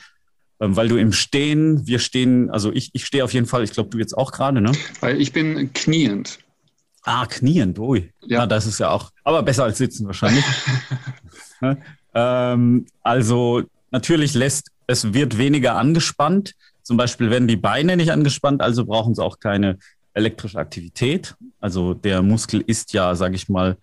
Ähm, 0.60 0.76
weil 0.76 0.88
du 0.88 0.96
im 0.96 1.12
Stehen, 1.12 1.86
wir 1.86 1.98
stehen, 1.98 2.48
also 2.48 2.70
ich, 2.72 2.90
ich 2.92 3.04
stehe 3.04 3.24
auf 3.24 3.32
jeden 3.34 3.46
Fall, 3.46 3.64
ich 3.64 3.72
glaube, 3.72 3.90
du 3.90 3.98
jetzt 3.98 4.16
auch 4.16 4.30
gerade, 4.30 4.60
ne? 4.60 4.70
Weil 5.00 5.20
ich 5.20 5.32
bin 5.32 5.72
kniend. 5.72 6.38
Ah, 7.02 7.26
kniend, 7.26 7.78
ui. 7.78 8.12
Ja. 8.22 8.38
ja, 8.40 8.46
das 8.46 8.66
ist 8.66 8.78
ja 8.78 8.90
auch, 8.90 9.10
aber 9.24 9.42
besser 9.42 9.64
als 9.64 9.78
sitzen 9.78 10.06
wahrscheinlich. 10.06 10.44
ähm, 12.14 12.86
also 13.02 13.62
natürlich 13.90 14.34
lässt, 14.34 14.70
es 14.86 15.12
wird 15.12 15.38
weniger 15.38 15.74
angespannt. 15.76 16.54
Zum 16.82 16.96
Beispiel 16.96 17.30
werden 17.30 17.48
die 17.48 17.56
Beine 17.56 17.96
nicht 17.96 18.12
angespannt, 18.12 18.62
also 18.62 18.84
brauchen 18.84 19.14
sie 19.14 19.24
auch 19.24 19.40
keine 19.40 19.78
elektrische 20.14 20.58
Aktivität. 20.58 21.34
Also 21.60 21.94
der 21.94 22.22
Muskel 22.22 22.62
ist 22.64 22.92
ja, 22.92 23.14
sage 23.16 23.34
ich 23.34 23.48
mal, 23.48 23.76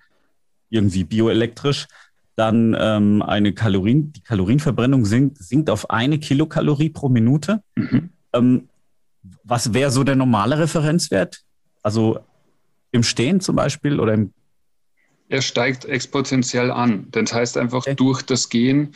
irgendwie 0.71 1.03
bioelektrisch. 1.03 1.87
Dann 2.35 2.75
ähm, 2.79 3.21
eine 3.21 3.53
Kalorien, 3.53 4.13
die 4.13 4.21
Kalorienverbrennung 4.21 5.05
sinkt, 5.05 5.37
sinkt 5.37 5.69
auf 5.69 5.91
eine 5.91 6.17
Kilokalorie 6.17 6.89
pro 6.89 7.09
Minute. 7.09 7.61
Mhm. 7.75 8.09
Ähm, 8.33 8.69
was 9.43 9.73
wäre 9.73 9.91
so 9.91 10.03
der 10.03 10.15
normale 10.15 10.57
Referenzwert? 10.57 11.41
Also 11.83 12.19
im 12.91 13.03
Stehen 13.03 13.41
zum 13.41 13.55
Beispiel 13.55 13.99
oder 13.99 14.15
im 14.15 14.33
er 15.31 15.41
steigt 15.41 15.85
exponentiell 15.85 16.71
an. 16.71 17.07
Das 17.11 17.31
heißt 17.31 17.57
einfach, 17.57 17.79
okay. 17.79 17.95
durch 17.95 18.21
das 18.21 18.49
Gehen 18.49 18.93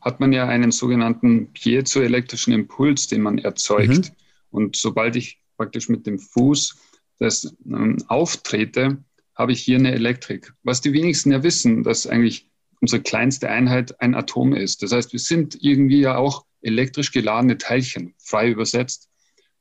hat 0.00 0.18
man 0.18 0.32
ja 0.32 0.48
einen 0.48 0.72
sogenannten 0.72 1.52
piezoelektrischen 1.52 2.52
Impuls, 2.52 3.06
den 3.06 3.22
man 3.22 3.38
erzeugt. 3.38 4.10
Mhm. 4.10 4.16
Und 4.50 4.76
sobald 4.76 5.14
ich 5.14 5.38
praktisch 5.56 5.88
mit 5.88 6.04
dem 6.08 6.18
Fuß 6.18 6.76
das 7.20 7.54
ähm, 7.64 7.98
auftrete, 8.08 8.98
habe 9.36 9.52
ich 9.52 9.60
hier 9.60 9.78
eine 9.78 9.92
Elektrik. 9.92 10.52
Was 10.62 10.80
die 10.80 10.92
wenigsten 10.92 11.30
ja 11.30 11.42
wissen, 11.42 11.82
dass 11.82 12.06
eigentlich 12.06 12.48
unsere 12.80 13.02
kleinste 13.02 13.48
Einheit 13.50 14.00
ein 14.00 14.14
Atom 14.14 14.54
ist. 14.54 14.82
Das 14.82 14.92
heißt, 14.92 15.12
wir 15.12 15.20
sind 15.20 15.58
irgendwie 15.60 16.00
ja 16.00 16.16
auch 16.16 16.44
elektrisch 16.62 17.12
geladene 17.12 17.58
Teilchen, 17.58 18.14
frei 18.18 18.50
übersetzt. 18.50 19.08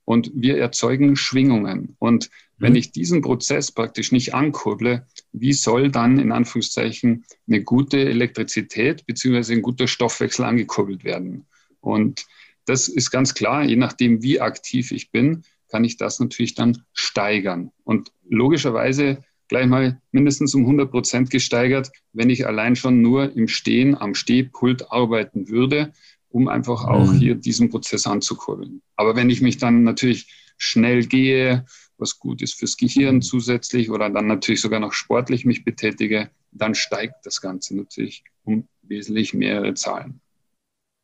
Und 0.06 0.32
wir 0.36 0.58
erzeugen 0.58 1.16
Schwingungen. 1.16 1.96
Und 1.98 2.30
wenn 2.58 2.74
mhm. 2.74 2.78
ich 2.78 2.92
diesen 2.92 3.22
Prozess 3.22 3.72
praktisch 3.72 4.12
nicht 4.12 4.36
ankurble, 4.36 5.08
wie 5.32 5.54
soll 5.54 5.90
dann 5.90 6.20
in 6.20 6.32
Anführungszeichen 6.32 7.26
eine 7.48 7.64
gute 7.64 8.00
Elektrizität 8.00 9.06
beziehungsweise 9.08 9.54
ein 9.54 9.64
guter 9.64 9.88
Stoffwechsel 9.88 10.46
angekurbelt 10.46 11.04
werden? 11.04 11.48
Und 11.80 12.26
das 12.66 12.88
ist 12.88 13.10
ganz 13.10 13.34
klar, 13.34 13.64
je 13.64 13.76
nachdem, 13.76 14.22
wie 14.22 14.42
aktiv 14.42 14.92
ich 14.92 15.12
bin, 15.12 15.44
kann 15.70 15.84
ich 15.84 15.98
das 15.98 16.20
natürlich 16.20 16.54
dann 16.54 16.84
steigern. 16.94 17.72
Und 17.84 18.12
logischerweise 18.30 19.24
gleich 19.48 19.68
mal 19.68 20.02
mindestens 20.12 20.56
um 20.56 20.62
100 20.62 20.92
Prozent 20.92 21.30
gesteigert, 21.30 21.92
wenn 22.14 22.30
ich 22.30 22.48
allein 22.48 22.76
schon 22.76 23.02
nur 23.02 23.36
im 23.36 23.48
Stehen 23.48 23.96
am 23.96 24.16
Stehpult 24.16 24.92
arbeiten 24.92 25.50
würde, 25.50 25.94
um 26.30 26.48
einfach 26.48 26.86
auch 26.86 27.12
mhm. 27.12 27.18
hier 27.18 27.36
diesen 27.36 27.70
Prozess 27.70 28.08
anzukurbeln. 28.08 28.82
Aber 28.96 29.16
wenn 29.16 29.30
ich 29.30 29.42
mich 29.42 29.58
dann 29.58 29.84
natürlich 29.84 30.28
schnell 30.58 31.06
gehe, 31.06 31.66
was 31.98 32.20
gut 32.20 32.42
ist 32.42 32.56
fürs 32.56 32.78
Gehirn 32.78 33.22
zusätzlich 33.22 33.90
oder 33.90 34.10
dann 34.10 34.28
natürlich 34.28 34.62
sogar 34.62 34.80
noch 34.80 34.94
sportlich 34.94 35.46
mich 35.46 35.64
betätige, 35.64 36.30
dann 36.52 36.76
steigt 36.76 37.26
das 37.26 37.42
Ganze 37.42 37.76
natürlich 37.76 38.24
um 38.44 38.68
wesentlich 38.82 39.34
mehrere 39.34 39.74
Zahlen. 39.74 40.22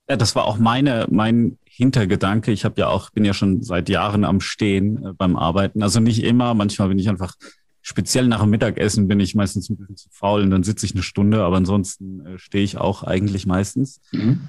Ja, 0.09 0.17
das 0.17 0.35
war 0.35 0.45
auch 0.45 0.57
meine, 0.57 1.07
mein 1.09 1.57
Hintergedanke. 1.63 2.51
Ich 2.51 2.65
habe 2.65 2.81
ja 2.81 2.87
auch, 2.87 3.11
bin 3.11 3.23
ja 3.23 3.33
schon 3.33 3.63
seit 3.63 3.87
Jahren 3.87 4.25
am 4.25 4.41
Stehen 4.41 5.05
äh, 5.05 5.13
beim 5.13 5.37
Arbeiten. 5.37 5.83
Also 5.83 5.99
nicht 6.01 6.23
immer, 6.23 6.53
manchmal 6.53 6.89
bin 6.89 6.99
ich 6.99 7.07
einfach, 7.07 7.35
speziell 7.81 8.27
nach 8.27 8.41
dem 8.41 8.49
Mittagessen 8.49 9.07
bin 9.07 9.19
ich 9.19 9.35
meistens 9.35 9.69
ein 9.69 9.77
bisschen 9.77 9.97
zu 9.97 10.09
faul 10.11 10.41
und 10.41 10.51
dann 10.51 10.63
sitze 10.63 10.85
ich 10.85 10.93
eine 10.93 11.03
Stunde, 11.03 11.43
aber 11.43 11.57
ansonsten 11.57 12.25
äh, 12.25 12.37
stehe 12.37 12.63
ich 12.63 12.77
auch 12.77 13.03
eigentlich 13.03 13.45
meistens. 13.45 13.99
Mhm. 14.11 14.41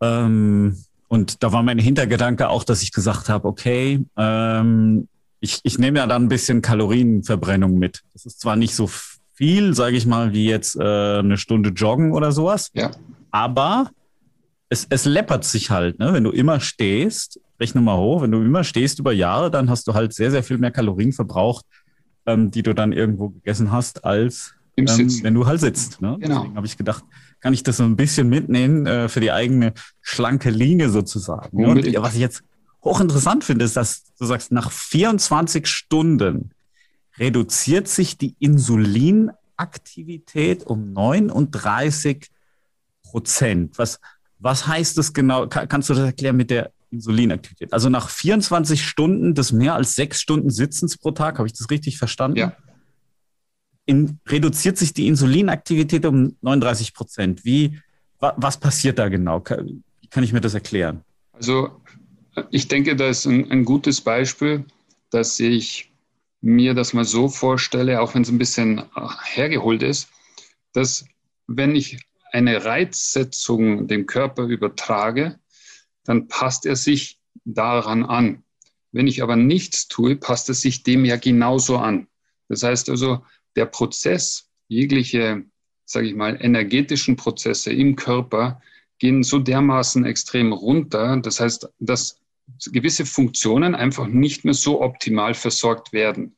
Ähm, 0.00 0.76
und 1.08 1.42
da 1.42 1.52
war 1.52 1.62
mein 1.62 1.78
Hintergedanke 1.78 2.48
auch, 2.48 2.64
dass 2.64 2.82
ich 2.82 2.92
gesagt 2.92 3.28
habe, 3.28 3.46
okay, 3.46 4.04
ähm, 4.16 5.08
ich, 5.40 5.60
ich 5.62 5.78
nehme 5.78 5.98
ja 5.98 6.06
dann 6.06 6.24
ein 6.24 6.28
bisschen 6.28 6.62
Kalorienverbrennung 6.62 7.78
mit. 7.78 8.02
Das 8.12 8.26
ist 8.26 8.40
zwar 8.40 8.56
nicht 8.56 8.74
so 8.74 8.90
viel, 9.34 9.74
sage 9.74 9.96
ich 9.96 10.06
mal, 10.06 10.32
wie 10.32 10.46
jetzt 10.46 10.76
äh, 10.76 11.18
eine 11.18 11.36
Stunde 11.36 11.70
joggen 11.70 12.12
oder 12.12 12.32
sowas, 12.32 12.70
ja. 12.74 12.90
aber 13.30 13.90
es, 14.68 14.86
es 14.90 15.04
läppert 15.04 15.44
sich 15.44 15.70
halt, 15.70 15.98
ne? 15.98 16.12
Wenn 16.12 16.24
du 16.24 16.30
immer 16.30 16.58
stehst, 16.58 17.38
rechne 17.60 17.80
mal 17.80 17.96
hoch, 17.96 18.22
wenn 18.22 18.32
du 18.32 18.42
immer 18.42 18.64
stehst 18.64 18.98
über 18.98 19.12
Jahre, 19.12 19.50
dann 19.50 19.70
hast 19.70 19.86
du 19.86 19.94
halt 19.94 20.12
sehr, 20.12 20.30
sehr 20.30 20.42
viel 20.42 20.58
mehr 20.58 20.72
Kalorien 20.72 21.12
verbraucht, 21.12 21.64
ähm, 22.26 22.50
die 22.50 22.62
du 22.62 22.74
dann 22.74 22.92
irgendwo 22.92 23.30
gegessen 23.30 23.72
hast, 23.72 24.04
als 24.04 24.54
ähm, 24.76 24.86
wenn 25.22 25.32
du 25.34 25.46
halt 25.46 25.60
sitzt. 25.60 26.02
Ne? 26.02 26.18
Genau. 26.20 26.40
Deswegen 26.40 26.56
habe 26.56 26.66
ich 26.66 26.76
gedacht, 26.76 27.04
kann 27.40 27.54
ich 27.54 27.62
das 27.62 27.78
so 27.78 27.84
ein 27.84 27.96
bisschen 27.96 28.28
mitnehmen 28.28 28.86
äh, 28.86 29.08
für 29.08 29.20
die 29.20 29.32
eigene 29.32 29.72
schlanke 30.00 30.50
Linie 30.50 30.90
sozusagen. 30.90 31.60
Ne? 31.60 31.68
Und 31.68 31.86
was 32.02 32.14
ich 32.14 32.20
jetzt 32.20 32.42
hochinteressant 32.84 33.44
finde, 33.44 33.64
ist, 33.64 33.76
dass 33.76 34.04
du 34.18 34.26
sagst, 34.26 34.52
nach 34.52 34.70
24 34.70 35.66
Stunden 35.66 36.50
reduziert 37.18 37.88
sich 37.88 38.18
die 38.18 38.36
Insulinaktivität 38.38 40.66
um 40.66 40.92
39 40.92 42.30
Prozent. 43.02 43.78
Was, 43.78 43.98
was 44.38 44.66
heißt 44.66 44.98
das 44.98 45.14
genau? 45.14 45.46
Kannst 45.46 45.88
du 45.88 45.94
das 45.94 46.04
erklären 46.04 46.36
mit 46.36 46.50
der 46.50 46.72
Insulinaktivität? 46.90 47.72
Also 47.72 47.88
nach 47.88 48.08
24 48.08 48.84
Stunden 48.84 49.34
des 49.34 49.52
mehr 49.52 49.74
als 49.74 49.94
sechs 49.94 50.20
Stunden 50.20 50.50
Sitzens 50.50 50.96
pro 50.96 51.10
Tag, 51.10 51.38
habe 51.38 51.46
ich 51.46 51.54
das 51.54 51.70
richtig 51.70 51.98
verstanden? 51.98 52.38
Ja. 52.38 52.56
In, 53.84 54.18
reduziert 54.26 54.78
sich 54.78 54.92
die 54.92 55.06
Insulinaktivität 55.06 56.04
um 56.06 56.36
39 56.40 56.94
Prozent. 56.94 57.44
Wie, 57.44 57.80
wa, 58.18 58.34
was 58.36 58.58
passiert 58.58 58.98
da 58.98 59.08
genau? 59.08 59.42
Wie 60.00 60.08
kann 60.08 60.24
ich 60.24 60.32
mir 60.32 60.40
das 60.40 60.54
erklären? 60.54 61.02
Also 61.32 61.80
ich 62.50 62.68
denke, 62.68 62.96
das 62.96 63.20
ist 63.20 63.26
ein, 63.26 63.50
ein 63.50 63.64
gutes 63.64 64.00
Beispiel, 64.00 64.64
dass 65.10 65.38
ich 65.40 65.92
mir 66.40 66.74
das 66.74 66.92
mal 66.92 67.04
so 67.04 67.28
vorstelle, 67.28 68.00
auch 68.00 68.14
wenn 68.14 68.22
es 68.22 68.28
ein 68.28 68.38
bisschen 68.38 68.82
hergeholt 69.24 69.82
ist, 69.82 70.08
dass 70.72 71.06
wenn 71.46 71.74
ich 71.74 71.98
eine 72.32 72.64
Reizsetzung 72.64 73.86
dem 73.88 74.06
Körper 74.06 74.44
übertrage, 74.44 75.38
dann 76.06 76.28
passt 76.28 76.66
er 76.66 76.76
sich 76.76 77.18
daran 77.44 78.04
an. 78.04 78.42
Wenn 78.92 79.06
ich 79.06 79.22
aber 79.22 79.36
nichts 79.36 79.88
tue, 79.88 80.16
passt 80.16 80.48
er 80.48 80.54
sich 80.54 80.82
dem 80.82 81.04
ja 81.04 81.16
genauso 81.16 81.76
an. 81.76 82.06
Das 82.48 82.62
heißt 82.62 82.88
also, 82.88 83.24
der 83.56 83.66
Prozess, 83.66 84.48
jegliche, 84.68 85.44
sage 85.84 86.08
ich 86.08 86.14
mal, 86.14 86.38
energetischen 86.40 87.16
Prozesse 87.16 87.72
im 87.72 87.96
Körper 87.96 88.60
gehen 88.98 89.22
so 89.22 89.38
dermaßen 89.38 90.04
extrem 90.04 90.52
runter. 90.52 91.18
Das 91.18 91.40
heißt, 91.40 91.68
dass 91.78 92.20
gewisse 92.72 93.04
Funktionen 93.04 93.74
einfach 93.74 94.06
nicht 94.06 94.44
mehr 94.44 94.54
so 94.54 94.80
optimal 94.80 95.34
versorgt 95.34 95.92
werden. 95.92 96.36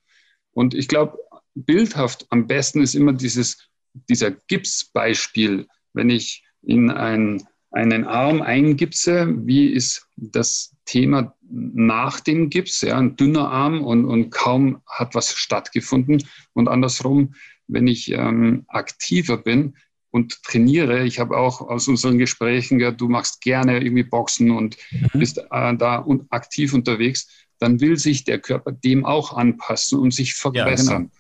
Und 0.52 0.74
ich 0.74 0.88
glaube, 0.88 1.18
bildhaft 1.54 2.26
am 2.30 2.46
besten 2.46 2.82
ist 2.82 2.94
immer 2.94 3.12
dieses, 3.12 3.68
dieser 4.08 4.30
Gipsbeispiel 4.30 5.66
wenn 5.98 6.10
ich 6.10 6.44
in 6.62 6.90
ein, 6.90 7.46
einen 7.70 8.04
Arm 8.04 8.42
eingipse, 8.42 9.34
wie 9.46 9.66
ist 9.66 10.06
das 10.16 10.74
Thema 10.84 11.34
nach 11.50 12.20
dem 12.20 12.50
Gips? 12.50 12.80
Ja, 12.80 12.98
ein 12.98 13.16
dünner 13.16 13.50
Arm 13.50 13.84
und, 13.84 14.04
und 14.04 14.30
kaum 14.30 14.80
hat 14.86 15.14
was 15.14 15.34
stattgefunden. 15.34 16.24
Und 16.54 16.68
andersrum, 16.68 17.34
wenn 17.66 17.86
ich 17.86 18.10
ähm, 18.10 18.64
aktiver 18.68 19.36
bin, 19.36 19.74
und 20.10 20.42
trainiere. 20.42 21.04
Ich 21.04 21.18
habe 21.18 21.36
auch 21.36 21.60
aus 21.60 21.88
unseren 21.88 22.18
Gesprächen 22.18 22.78
gehört, 22.78 23.00
du 23.00 23.08
machst 23.08 23.40
gerne 23.40 23.82
irgendwie 23.82 24.04
Boxen 24.04 24.50
und 24.50 24.76
mhm. 24.90 25.18
bist 25.18 25.38
äh, 25.38 25.76
da 25.76 25.96
und 25.96 26.30
aktiv 26.30 26.72
unterwegs. 26.72 27.46
Dann 27.58 27.80
will 27.80 27.96
sich 27.96 28.24
der 28.24 28.38
Körper 28.38 28.72
dem 28.72 29.04
auch 29.04 29.36
anpassen 29.36 29.98
und 29.98 30.14
sich 30.14 30.34
verbessern. 30.34 30.86
Ja, 30.88 30.98
genau. 30.98 31.10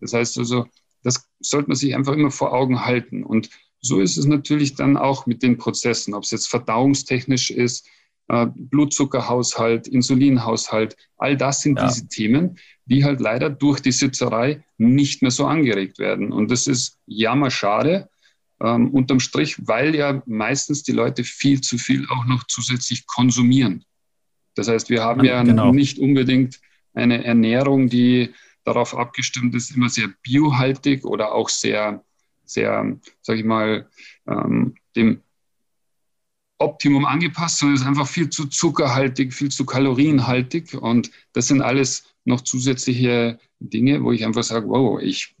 Das 0.00 0.12
heißt 0.12 0.38
also, 0.38 0.66
das 1.02 1.28
sollte 1.40 1.68
man 1.68 1.76
sich 1.76 1.94
einfach 1.94 2.12
immer 2.12 2.30
vor 2.30 2.52
Augen 2.52 2.84
halten. 2.84 3.24
Und 3.24 3.50
so 3.80 4.00
ist 4.00 4.16
es 4.16 4.26
natürlich 4.26 4.74
dann 4.74 4.96
auch 4.96 5.26
mit 5.26 5.42
den 5.42 5.56
Prozessen, 5.56 6.14
ob 6.14 6.24
es 6.24 6.30
jetzt 6.30 6.48
verdauungstechnisch 6.48 7.50
ist, 7.50 7.86
äh, 8.28 8.46
Blutzuckerhaushalt, 8.54 9.88
Insulinhaushalt, 9.88 10.96
all 11.16 11.36
das 11.36 11.62
sind 11.62 11.78
ja. 11.78 11.86
diese 11.86 12.08
Themen, 12.08 12.58
die 12.86 13.04
halt 13.04 13.20
leider 13.20 13.50
durch 13.50 13.80
die 13.80 13.92
Sitzerei 13.92 14.64
nicht 14.76 15.22
mehr 15.22 15.30
so 15.30 15.46
angeregt 15.46 15.98
werden. 15.98 16.32
Und 16.32 16.50
das 16.50 16.66
ist 16.66 16.98
jammerschade, 17.06 18.08
ähm, 18.60 18.90
unterm 18.90 19.20
Strich, 19.20 19.66
weil 19.66 19.94
ja 19.94 20.22
meistens 20.26 20.82
die 20.82 20.92
Leute 20.92 21.24
viel 21.24 21.60
zu 21.60 21.78
viel 21.78 22.06
auch 22.10 22.24
noch 22.24 22.44
zusätzlich 22.44 23.06
konsumieren. 23.06 23.84
Das 24.54 24.68
heißt, 24.68 24.90
wir 24.90 25.04
haben 25.04 25.24
ja 25.24 25.42
genau. 25.42 25.72
nicht 25.72 25.98
unbedingt 25.98 26.60
eine 26.92 27.24
Ernährung, 27.24 27.88
die 27.88 28.34
darauf 28.64 28.96
abgestimmt 28.96 29.54
ist, 29.54 29.74
immer 29.74 29.88
sehr 29.88 30.08
biohaltig 30.22 31.04
oder 31.04 31.32
auch 31.32 31.48
sehr 31.48 32.04
sehr, 32.48 32.96
sage 33.22 33.40
ich 33.40 33.44
mal, 33.44 33.88
ähm, 34.26 34.74
dem 34.96 35.22
Optimum 36.58 37.04
angepasst, 37.04 37.58
sondern 37.58 37.76
ist 37.76 37.86
einfach 37.86 38.08
viel 38.08 38.30
zu 38.30 38.46
zuckerhaltig, 38.46 39.32
viel 39.32 39.50
zu 39.50 39.64
kalorienhaltig. 39.64 40.74
Und 40.74 41.10
das 41.32 41.46
sind 41.46 41.62
alles 41.62 42.04
noch 42.24 42.40
zusätzliche 42.40 43.38
Dinge, 43.60 44.02
wo 44.02 44.12
ich 44.12 44.24
einfach 44.24 44.42
sage, 44.42 44.68
wow, 44.68 45.00
ich 45.00 45.36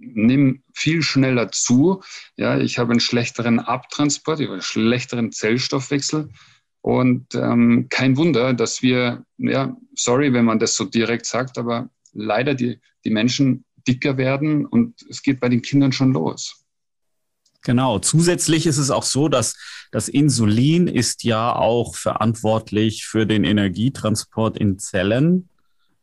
nehme 0.00 0.60
viel 0.72 1.02
schneller 1.02 1.52
zu. 1.52 2.02
Ja, 2.36 2.58
ich 2.58 2.78
habe 2.78 2.92
einen 2.92 3.00
schlechteren 3.00 3.60
Abtransport, 3.60 4.40
ich 4.40 4.46
habe 4.46 4.54
einen 4.54 4.62
schlechteren 4.62 5.30
Zellstoffwechsel. 5.32 6.30
Und 6.80 7.34
ähm, 7.34 7.86
kein 7.90 8.16
Wunder, 8.16 8.54
dass 8.54 8.82
wir, 8.82 9.24
ja, 9.38 9.76
sorry, 9.94 10.32
wenn 10.32 10.44
man 10.44 10.58
das 10.58 10.74
so 10.74 10.84
direkt 10.84 11.26
sagt, 11.26 11.58
aber 11.58 11.90
leider 12.12 12.54
die, 12.54 12.80
die 13.04 13.10
Menschen 13.10 13.64
dicker 13.86 14.16
werden 14.16 14.66
und 14.66 15.02
es 15.08 15.22
geht 15.22 15.40
bei 15.40 15.48
den 15.48 15.62
Kindern 15.62 15.92
schon 15.92 16.12
los. 16.12 16.62
Genau. 17.62 18.00
Zusätzlich 18.00 18.66
ist 18.66 18.78
es 18.78 18.90
auch 18.90 19.04
so, 19.04 19.28
dass 19.28 19.56
das 19.92 20.08
Insulin 20.08 20.88
ist 20.88 21.22
ja 21.22 21.54
auch 21.54 21.94
verantwortlich 21.94 23.06
für 23.06 23.24
den 23.24 23.44
Energietransport 23.44 24.58
in 24.58 24.78
Zellen. 24.78 25.48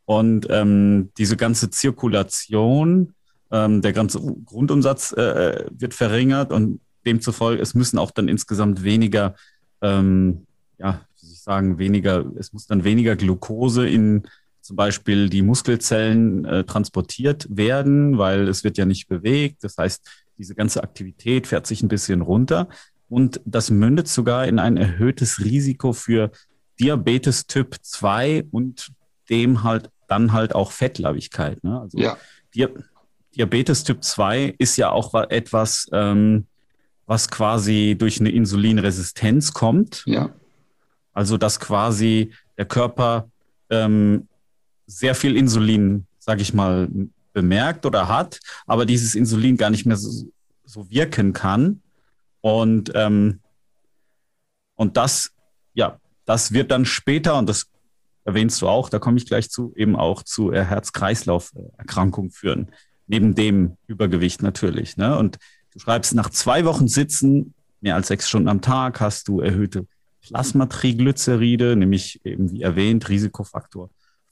Und 0.06 0.48
ähm, 0.50 1.12
diese 1.18 1.38
ganze 1.38 1.70
Zirkulation, 1.70 3.14
ähm, 3.52 3.82
der 3.82 3.94
ganze 3.94 4.20
Grundumsatz 4.46 5.12
äh, 5.12 5.66
wird 5.72 5.94
verringert 5.94 6.52
und 6.52 6.80
demzufolge, 7.06 7.62
es 7.62 7.76
müssen 7.76 8.00
auch 8.00 8.12
dann 8.12 8.28
insgesamt 8.28 8.84
weniger, 8.84 9.36
ähm, 9.82 10.48
ja, 10.78 11.02
wie 11.16 11.26
soll 11.26 11.34
ich 11.34 11.42
sagen, 11.42 11.78
weniger, 11.78 12.26
es 12.38 12.54
muss 12.54 12.68
dann 12.68 12.84
weniger 12.84 13.16
Glucose 13.16 13.88
in 13.88 14.24
zum 14.70 14.76
Beispiel 14.76 15.30
die 15.30 15.42
Muskelzellen 15.42 16.46
äh, 16.46 16.64
transportiert 16.64 17.48
werden, 17.50 18.20
weil 18.20 18.48
es 18.48 18.64
wird 18.64 18.78
ja 18.78 18.86
nicht 18.86 19.08
bewegt. 19.08 19.64
Das 19.64 19.80
heißt, 19.80 20.08
diese 20.38 20.54
ganze 20.54 20.84
Aktivität 20.84 21.48
fährt 21.48 21.66
sich 21.66 21.82
ein 21.82 21.88
bisschen 21.88 22.22
runter 22.22 22.70
und 23.08 23.42
das 23.46 23.72
mündet 23.72 24.08
sogar 24.08 24.46
in 24.46 24.60
ein 24.60 24.78
erhöhtes 24.78 25.44
Risiko 25.44 25.92
für 25.92 26.30
Diabetes 26.80 27.48
Typ 27.48 27.78
2 27.82 28.46
und 28.52 28.92
dem 29.32 29.64
halt 29.64 29.90
dann 30.08 30.34
halt 30.34 30.54
auch 30.54 30.72
Fettleibigkeit. 30.72 31.64
Ne? 31.64 31.82
Also 31.82 31.98
ja. 31.98 32.16
Diabetes 33.36 33.84
Typ 33.84 34.04
2 34.04 34.54
ist 34.60 34.78
ja 34.78 34.92
auch 34.92 35.16
etwas, 35.32 35.88
ähm, 35.94 36.46
was 37.08 37.28
quasi 37.32 37.96
durch 37.98 38.20
eine 38.20 38.30
Insulinresistenz 38.30 39.52
kommt. 39.52 40.04
Ja. 40.06 40.30
Also 41.12 41.38
dass 41.38 41.60
quasi 41.60 42.34
der 42.60 42.66
Körper 42.66 43.32
ähm, 43.72 44.28
sehr 44.90 45.16
viel 45.16 45.38
Insulin, 45.38 46.08
sage 46.18 46.42
ich 46.42 46.54
mal, 46.54 46.90
bemerkt 47.32 47.86
oder 47.86 48.08
hat, 48.08 48.40
aber 48.66 48.86
dieses 48.86 49.16
Insulin 49.16 49.56
gar 49.56 49.70
nicht 49.70 49.86
mehr 49.86 49.98
so, 49.98 50.32
so 50.66 50.90
wirken 50.90 51.32
kann. 51.34 51.82
Und, 52.42 52.92
ähm, 52.96 53.40
und 54.76 54.98
das, 54.98 55.32
ja, 55.74 56.00
das 56.26 56.54
wird 56.54 56.72
dann 56.72 56.86
später, 56.86 57.38
und 57.38 57.48
das 57.48 57.68
erwähnst 58.26 58.62
du 58.62 58.68
auch, 58.68 58.90
da 58.90 59.00
komme 59.00 59.18
ich 59.18 59.26
gleich 59.26 59.50
zu, 59.50 59.74
eben 59.76 59.96
auch 59.96 60.24
zu 60.24 60.52
Herz-Kreislauf-Erkrankungen 60.52 62.32
führen. 62.32 62.72
Neben 63.08 63.36
dem 63.36 63.78
Übergewicht 63.88 64.42
natürlich. 64.42 64.98
Ne? 64.98 65.18
Und 65.18 65.38
du 65.72 65.80
schreibst, 65.80 66.16
nach 66.16 66.30
zwei 66.30 66.66
Wochen 66.66 66.88
Sitzen, 66.88 67.54
mehr 67.82 67.96
als 67.96 68.08
sechs 68.08 68.28
Stunden 68.28 68.50
am 68.50 68.62
Tag, 68.62 69.00
hast 69.00 69.28
du 69.28 69.40
erhöhte 69.40 69.86
Plasmatriglyceride, 70.22 71.76
nämlich 71.76 72.22
eben 72.24 72.52
wie 72.52 72.62
erwähnt, 72.62 73.08
Risikofaktor 73.10 73.90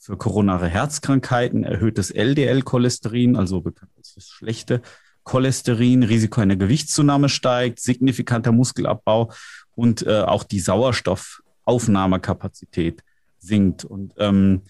für 0.08 0.16
koronare 0.16 0.66
Herzkrankheiten, 0.68 1.64
erhöhtes 1.64 2.10
LDL-Cholesterin, 2.10 3.36
also 3.36 3.60
das 3.60 4.16
schlechte 4.26 4.80
Cholesterin, 5.22 6.02
Risiko 6.02 6.40
einer 6.40 6.56
Gewichtszunahme 6.56 7.28
steigt, 7.28 7.78
signifikanter 7.78 8.50
Muskelabbau 8.50 9.30
und 9.74 10.06
äh, 10.06 10.22
auch 10.22 10.44
die 10.44 10.60
Sauerstoffaufnahmekapazität 10.60 13.04
sinkt. 13.38 13.84
Und 13.84 14.14
ähm, 14.16 14.62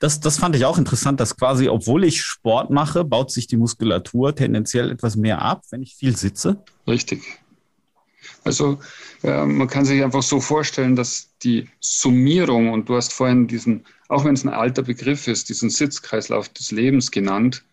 das, 0.00 0.20
das 0.20 0.36
fand 0.36 0.54
ich 0.54 0.66
auch 0.66 0.76
interessant, 0.76 1.18
dass 1.18 1.38
quasi, 1.38 1.70
obwohl 1.70 2.04
ich 2.04 2.20
Sport 2.20 2.68
mache, 2.68 3.04
baut 3.04 3.30
sich 3.30 3.46
die 3.46 3.56
Muskulatur 3.56 4.34
tendenziell 4.34 4.90
etwas 4.90 5.16
mehr 5.16 5.40
ab, 5.40 5.62
wenn 5.70 5.82
ich 5.82 5.96
viel 5.96 6.14
sitze. 6.14 6.62
Richtig. 6.86 7.22
Also 8.44 8.78
äh, 9.22 9.44
man 9.44 9.68
kann 9.68 9.84
sich 9.84 10.02
einfach 10.02 10.22
so 10.22 10.40
vorstellen, 10.40 10.96
dass 10.96 11.30
die 11.42 11.68
Summierung, 11.80 12.72
und 12.72 12.88
du 12.88 12.96
hast 12.96 13.12
vorhin 13.12 13.46
diesen, 13.46 13.84
auch 14.08 14.24
wenn 14.24 14.34
es 14.34 14.44
ein 14.44 14.50
alter 14.50 14.82
Begriff 14.82 15.28
ist, 15.28 15.48
diesen 15.48 15.70
Sitzkreislauf 15.70 16.48
des 16.48 16.70
Lebens 16.70 17.10
genannt, 17.10 17.64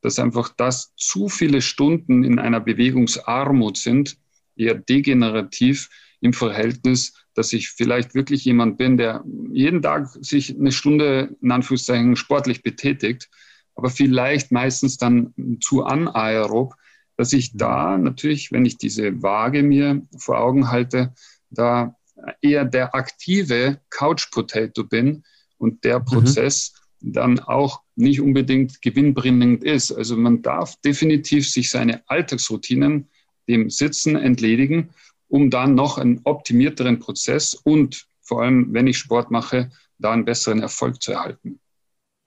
dass 0.00 0.18
einfach 0.18 0.50
das 0.56 0.94
zu 0.96 1.28
viele 1.28 1.62
Stunden 1.62 2.24
in 2.24 2.38
einer 2.38 2.60
Bewegungsarmut 2.60 3.78
sind, 3.78 4.18
eher 4.56 4.74
degenerativ 4.74 5.88
im 6.20 6.32
Verhältnis, 6.32 7.14
dass 7.34 7.52
ich 7.52 7.70
vielleicht 7.70 8.14
wirklich 8.14 8.44
jemand 8.44 8.78
bin, 8.78 8.96
der 8.96 9.24
jeden 9.50 9.82
Tag 9.82 10.08
sich 10.20 10.54
eine 10.54 10.72
Stunde 10.72 11.36
in 11.42 11.50
Anführungszeichen 11.50 12.16
sportlich 12.16 12.62
betätigt, 12.62 13.28
aber 13.74 13.90
vielleicht 13.90 14.52
meistens 14.52 14.96
dann 14.96 15.34
zu 15.60 15.84
anaerob, 15.84 16.74
dass 17.16 17.32
ich 17.32 17.56
da 17.56 17.96
natürlich, 17.98 18.52
wenn 18.52 18.64
ich 18.64 18.76
diese 18.76 19.22
Waage 19.22 19.62
mir 19.62 20.02
vor 20.18 20.38
Augen 20.38 20.70
halte, 20.70 21.14
da 21.50 21.96
eher 22.40 22.64
der 22.64 22.94
aktive 22.94 23.80
Couch 23.90 24.30
Potato 24.30 24.84
bin 24.84 25.24
und 25.58 25.84
der 25.84 26.00
mhm. 26.00 26.04
Prozess 26.04 26.74
mhm. 27.00 27.12
dann 27.12 27.40
auch 27.40 27.82
nicht 27.96 28.20
unbedingt 28.20 28.82
gewinnbringend 28.82 29.64
ist. 29.64 29.92
Also 29.92 30.16
man 30.16 30.42
darf 30.42 30.76
definitiv 30.80 31.48
sich 31.48 31.70
seine 31.70 32.02
Alltagsroutinen 32.08 33.08
dem 33.48 33.70
Sitzen 33.70 34.16
entledigen, 34.16 34.90
um 35.28 35.50
dann 35.50 35.74
noch 35.74 35.98
einen 35.98 36.20
optimierteren 36.24 36.98
Prozess 36.98 37.54
und 37.54 38.06
vor 38.22 38.42
allem, 38.42 38.72
wenn 38.72 38.86
ich 38.86 38.98
Sport 38.98 39.30
mache, 39.30 39.70
da 39.98 40.12
einen 40.12 40.24
besseren 40.24 40.60
Erfolg 40.60 41.02
zu 41.02 41.12
erhalten. 41.12 41.60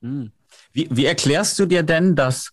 Hm. 0.01 0.31
Wie, 0.73 0.87
wie 0.91 1.05
erklärst 1.05 1.57
du 1.57 1.65
dir 1.65 1.83
denn, 1.83 2.15
dass, 2.15 2.51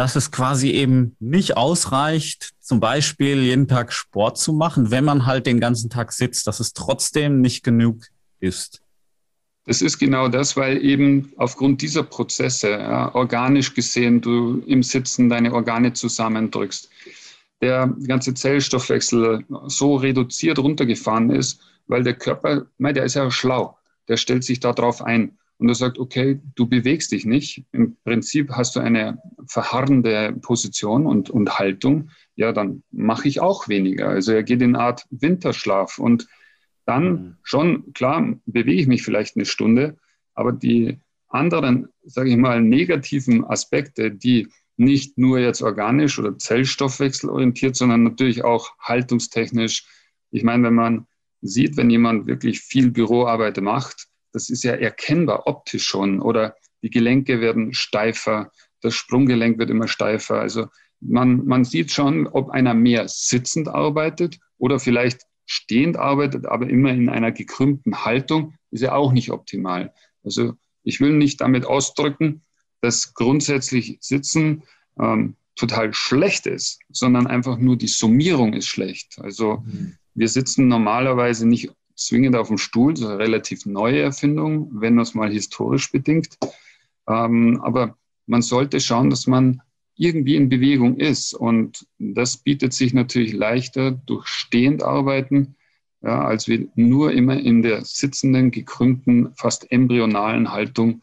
dass 0.00 0.16
es 0.16 0.30
quasi 0.30 0.70
eben 0.70 1.14
nicht 1.20 1.58
ausreicht, 1.58 2.54
zum 2.58 2.80
Beispiel 2.80 3.42
jeden 3.42 3.68
Tag 3.68 3.92
Sport 3.92 4.38
zu 4.38 4.54
machen, 4.54 4.90
wenn 4.90 5.04
man 5.04 5.26
halt 5.26 5.44
den 5.44 5.60
ganzen 5.60 5.90
Tag 5.90 6.14
sitzt, 6.14 6.46
dass 6.46 6.58
es 6.58 6.72
trotzdem 6.72 7.42
nicht 7.42 7.62
genug 7.62 8.06
ist? 8.38 8.80
Das 9.66 9.82
ist 9.82 9.98
genau 9.98 10.28
das, 10.28 10.56
weil 10.56 10.82
eben 10.82 11.34
aufgrund 11.36 11.82
dieser 11.82 12.02
Prozesse, 12.02 12.70
ja, 12.70 13.14
organisch 13.14 13.74
gesehen, 13.74 14.22
du 14.22 14.62
im 14.66 14.82
Sitzen 14.82 15.28
deine 15.28 15.52
Organe 15.52 15.92
zusammendrückst, 15.92 16.88
der 17.60 17.94
ganze 18.06 18.32
Zellstoffwechsel 18.32 19.44
so 19.66 19.96
reduziert 19.96 20.58
runtergefahren 20.58 21.28
ist, 21.28 21.60
weil 21.88 22.04
der 22.04 22.14
Körper, 22.14 22.64
der 22.78 23.04
ist 23.04 23.16
ja 23.16 23.30
schlau, 23.30 23.76
der 24.08 24.16
stellt 24.16 24.44
sich 24.44 24.60
darauf 24.60 25.02
ein 25.02 25.36
und 25.60 25.68
er 25.68 25.74
sagt, 25.74 25.98
okay, 25.98 26.40
du 26.54 26.66
bewegst 26.66 27.12
dich 27.12 27.26
nicht. 27.26 27.64
Im 27.70 27.96
Prinzip 28.02 28.50
hast 28.52 28.76
du 28.76 28.80
eine 28.80 29.18
verharrende 29.46 30.32
Position 30.40 31.06
und, 31.06 31.28
und 31.28 31.58
Haltung. 31.58 32.08
Ja, 32.34 32.52
dann 32.52 32.82
mache 32.90 33.28
ich 33.28 33.40
auch 33.40 33.68
weniger. 33.68 34.08
Also 34.08 34.32
er 34.32 34.42
geht 34.42 34.62
in 34.62 34.74
eine 34.74 34.84
Art 34.84 35.06
Winterschlaf 35.10 35.98
und 35.98 36.26
dann 36.86 37.04
mhm. 37.04 37.36
schon, 37.42 37.92
klar, 37.92 38.38
bewege 38.46 38.80
ich 38.80 38.86
mich 38.86 39.02
vielleicht 39.02 39.36
eine 39.36 39.44
Stunde, 39.44 39.98
aber 40.34 40.52
die 40.52 40.98
anderen, 41.28 41.88
sage 42.04 42.30
ich 42.30 42.38
mal, 42.38 42.62
negativen 42.62 43.44
Aspekte, 43.44 44.10
die 44.10 44.48
nicht 44.78 45.18
nur 45.18 45.40
jetzt 45.40 45.60
organisch 45.60 46.18
oder 46.18 46.38
zellstoffwechselorientiert, 46.38 47.76
sondern 47.76 48.02
natürlich 48.02 48.44
auch 48.44 48.78
haltungstechnisch. 48.78 49.84
Ich 50.30 50.42
meine, 50.42 50.68
wenn 50.68 50.74
man 50.74 51.06
sieht, 51.42 51.76
wenn 51.76 51.90
jemand 51.90 52.26
wirklich 52.26 52.60
viel 52.60 52.90
Büroarbeit 52.90 53.60
macht, 53.60 54.09
das 54.32 54.50
ist 54.50 54.62
ja 54.62 54.72
erkennbar 54.72 55.46
optisch 55.46 55.84
schon. 55.84 56.20
Oder 56.20 56.54
die 56.82 56.90
Gelenke 56.90 57.40
werden 57.40 57.72
steifer, 57.72 58.50
das 58.80 58.94
Sprunggelenk 58.94 59.58
wird 59.58 59.70
immer 59.70 59.88
steifer. 59.88 60.40
Also 60.40 60.66
man, 61.00 61.44
man 61.46 61.64
sieht 61.64 61.92
schon, 61.92 62.26
ob 62.26 62.50
einer 62.50 62.74
mehr 62.74 63.08
sitzend 63.08 63.68
arbeitet 63.68 64.38
oder 64.58 64.78
vielleicht 64.78 65.22
stehend 65.46 65.96
arbeitet, 65.96 66.46
aber 66.46 66.68
immer 66.68 66.90
in 66.90 67.08
einer 67.08 67.32
gekrümmten 67.32 68.04
Haltung, 68.04 68.54
ist 68.70 68.82
ja 68.82 68.94
auch 68.94 69.12
nicht 69.12 69.30
optimal. 69.30 69.92
Also 70.22 70.54
ich 70.84 71.00
will 71.00 71.12
nicht 71.12 71.40
damit 71.40 71.64
ausdrücken, 71.64 72.42
dass 72.80 73.14
grundsätzlich 73.14 73.98
Sitzen 74.00 74.62
ähm, 74.98 75.36
total 75.56 75.92
schlecht 75.92 76.46
ist, 76.46 76.78
sondern 76.88 77.26
einfach 77.26 77.58
nur 77.58 77.76
die 77.76 77.88
Summierung 77.88 78.54
ist 78.54 78.68
schlecht. 78.68 79.18
Also 79.20 79.62
mhm. 79.64 79.96
wir 80.14 80.28
sitzen 80.28 80.68
normalerweise 80.68 81.46
nicht 81.46 81.72
zwingend 82.00 82.36
auf 82.36 82.48
dem 82.48 82.58
Stuhl, 82.58 82.94
das 82.94 83.02
ist 83.02 83.06
eine 83.06 83.18
relativ 83.18 83.66
neue 83.66 84.00
Erfindung, 84.00 84.70
wenn 84.72 84.96
das 84.96 85.14
mal 85.14 85.30
historisch 85.30 85.92
bedingt. 85.92 86.38
Ähm, 87.08 87.60
aber 87.62 87.96
man 88.26 88.42
sollte 88.42 88.80
schauen, 88.80 89.10
dass 89.10 89.26
man 89.26 89.62
irgendwie 89.96 90.36
in 90.36 90.48
Bewegung 90.48 90.96
ist. 90.96 91.34
Und 91.34 91.86
das 91.98 92.38
bietet 92.38 92.72
sich 92.72 92.94
natürlich 92.94 93.32
leichter 93.34 93.90
durch 93.90 94.26
stehend 94.26 94.82
arbeiten, 94.82 95.56
ja, 96.02 96.24
als 96.24 96.48
wir 96.48 96.68
nur 96.74 97.12
immer 97.12 97.38
in 97.38 97.60
der 97.62 97.84
sitzenden, 97.84 98.50
gekrümmten, 98.50 99.34
fast 99.36 99.70
embryonalen 99.70 100.50
Haltung. 100.52 101.02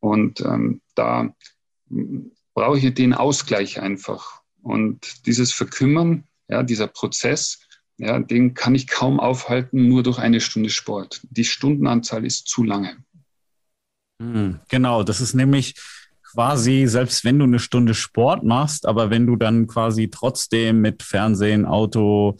Und 0.00 0.42
ähm, 0.42 0.82
da 0.94 1.34
brauche 2.52 2.78
ich 2.78 2.94
den 2.94 3.14
Ausgleich 3.14 3.80
einfach. 3.80 4.42
Und 4.62 5.26
dieses 5.26 5.52
Verkümmern, 5.52 6.24
ja, 6.48 6.62
dieser 6.62 6.88
Prozess, 6.88 7.63
ja, 7.98 8.18
den 8.18 8.54
kann 8.54 8.74
ich 8.74 8.88
kaum 8.88 9.20
aufhalten, 9.20 9.88
nur 9.88 10.02
durch 10.02 10.18
eine 10.18 10.40
Stunde 10.40 10.70
Sport. 10.70 11.20
Die 11.30 11.44
Stundenanzahl 11.44 12.24
ist 12.24 12.48
zu 12.48 12.64
lange. 12.64 12.96
Hm, 14.20 14.60
genau, 14.68 15.02
das 15.02 15.20
ist 15.20 15.34
nämlich 15.34 15.74
quasi, 16.22 16.86
selbst 16.86 17.24
wenn 17.24 17.38
du 17.38 17.44
eine 17.44 17.60
Stunde 17.60 17.94
Sport 17.94 18.42
machst, 18.42 18.86
aber 18.86 19.10
wenn 19.10 19.26
du 19.26 19.36
dann 19.36 19.66
quasi 19.66 20.08
trotzdem 20.10 20.80
mit 20.80 21.02
Fernsehen, 21.02 21.64
Auto, 21.64 22.36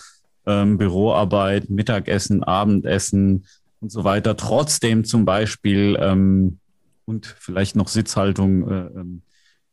ähm, 0.47 0.79
Büroarbeit, 0.79 1.71
Mittagessen, 1.71 2.43
Abendessen 2.43 3.47
und 3.81 3.90
so 3.90 4.03
weiter, 4.03 4.37
trotzdem 4.37 5.05
zum 5.05 5.25
Beispiel 5.25 5.97
ähm, 6.01 6.59
und 7.05 7.27
vielleicht 7.38 7.77
noch 7.77 7.88
Sitzhaltung 7.88 8.69
äh, 8.69 8.87
ähm, 8.87 9.23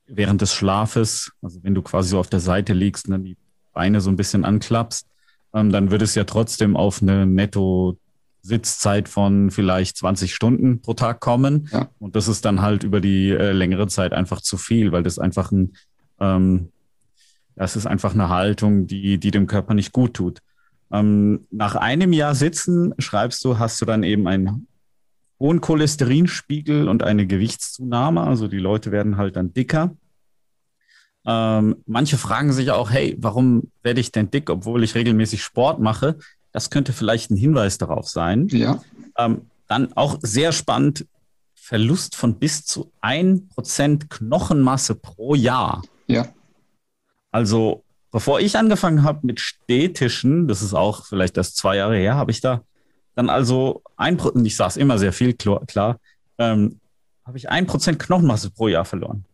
während 0.06 0.42
des 0.42 0.54
Schlafes, 0.54 1.32
also 1.42 1.64
wenn 1.64 1.74
du 1.74 1.82
quasi 1.82 2.10
so 2.10 2.20
auf 2.20 2.30
der 2.30 2.40
Seite 2.42 2.74
liegst 2.74 3.08
und 3.08 3.12
dann 3.12 3.24
die 3.24 3.38
Beine 3.74 4.02
so 4.02 4.10
ein 4.10 4.18
bisschen 4.18 4.46
anklappst, 4.46 5.08
ähm, 5.54 5.72
dann 5.72 5.92
wird 5.92 6.02
es 6.02 6.16
ja 6.16 6.24
trotzdem 6.24 6.76
auf 6.76 7.02
eine 7.02 7.26
netto 7.26 7.98
Sitzzeit 8.42 9.08
von 9.08 9.52
vielleicht 9.52 9.98
20 9.98 10.34
Stunden 10.34 10.82
pro 10.82 10.94
Tag 10.94 11.20
kommen. 11.20 11.70
Ja. 11.72 11.90
Und 12.00 12.16
das 12.16 12.28
ist 12.28 12.46
dann 12.46 12.62
halt 12.62 12.84
über 12.84 13.00
die 13.00 13.30
äh, 13.30 13.52
längere 13.52 13.88
Zeit 13.88 14.14
einfach 14.14 14.42
zu 14.42 14.58
viel, 14.58 14.92
weil 14.92 15.04
das 15.04 15.20
einfach 15.20 15.52
ein, 15.52 15.74
ähm, 16.20 16.70
das 17.56 17.76
ist 17.76 17.86
einfach 17.86 18.14
eine 18.14 18.30
Haltung, 18.30 18.88
die, 18.88 19.20
die 19.20 19.32
dem 19.32 19.48
Körper 19.48 19.74
nicht 19.74 19.92
gut 19.92 20.16
tut. 20.16 20.40
Ähm, 20.92 21.46
nach 21.52 21.76
einem 21.76 22.14
Jahr 22.14 22.36
Sitzen, 22.36 22.94
schreibst 22.98 23.46
du, 23.46 23.60
hast 23.60 23.80
du 23.82 23.86
dann 23.86 24.04
eben 24.04 24.28
einen 24.28 24.68
hohen 25.40 25.62
Cholesterinspiegel 25.62 26.88
und 26.88 27.04
eine 27.04 27.28
Gewichtszunahme. 27.28 28.22
Also 28.22 28.48
die 28.48 28.60
Leute 28.60 28.92
werden 28.92 29.18
halt 29.18 29.36
dann 29.36 29.54
dicker. 29.54 29.96
Ähm, 31.26 31.78
manche 31.86 32.18
fragen 32.18 32.52
sich 32.52 32.72
auch, 32.72 32.90
hey, 32.90 33.16
warum 33.20 33.72
werde 33.84 34.02
ich 34.02 34.12
denn 34.12 34.32
dick, 34.32 34.50
obwohl 34.50 34.84
ich 34.84 34.96
regelmäßig 34.96 35.44
Sport 35.44 35.80
mache? 35.80 36.18
Das 36.52 36.70
könnte 36.70 36.94
vielleicht 36.94 37.32
ein 37.32 37.38
Hinweis 37.38 37.78
darauf 37.78 38.08
sein. 38.10 38.48
Ja. 38.50 38.82
Ähm, 39.18 39.50
dann 39.68 39.94
auch 39.94 40.18
sehr 40.22 40.52
spannend, 40.52 41.06
Verlust 41.54 42.16
von 42.16 42.40
bis 42.40 42.66
zu 42.66 42.92
1% 43.02 44.10
Knochenmasse 44.10 44.96
pro 44.96 45.36
Jahr. 45.36 45.84
Ja. 46.08 46.28
Also, 47.32 47.84
bevor 48.12 48.40
ich 48.42 48.58
angefangen 48.58 49.04
habe 49.04 49.26
mit 49.26 49.40
Städtischen, 49.40 50.48
das 50.48 50.62
ist 50.62 50.74
auch 50.74 51.06
vielleicht 51.06 51.38
erst 51.38 51.56
zwei 51.56 51.78
Jahre 51.78 51.96
her, 51.96 52.16
habe 52.16 52.32
ich 52.32 52.42
da 52.42 52.62
dann 53.16 53.30
also 53.30 53.84
ein 53.98 54.18
Prozent, 54.18 54.48
ich 54.48 54.56
saß 54.56 54.78
immer 54.78 54.98
sehr 54.98 55.14
viel, 55.14 55.34
klar, 55.34 56.00
ähm, 56.38 56.80
habe 57.26 57.38
ich 57.38 57.50
ein 57.50 57.68
Prozent 57.68 58.00
Knochenmasse 58.00 58.50
pro 58.50 58.68
Jahr 58.68 58.86
verloren. 58.86 59.26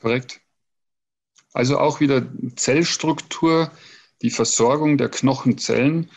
Korrekt. 0.00 0.40
Also 1.54 1.78
auch 1.78 2.00
wieder 2.00 2.26
Zellstruktur, 2.56 3.70
die 4.22 4.30
Versorgung 4.30 4.98
der 4.98 5.08
Knochenzellen 5.08 6.10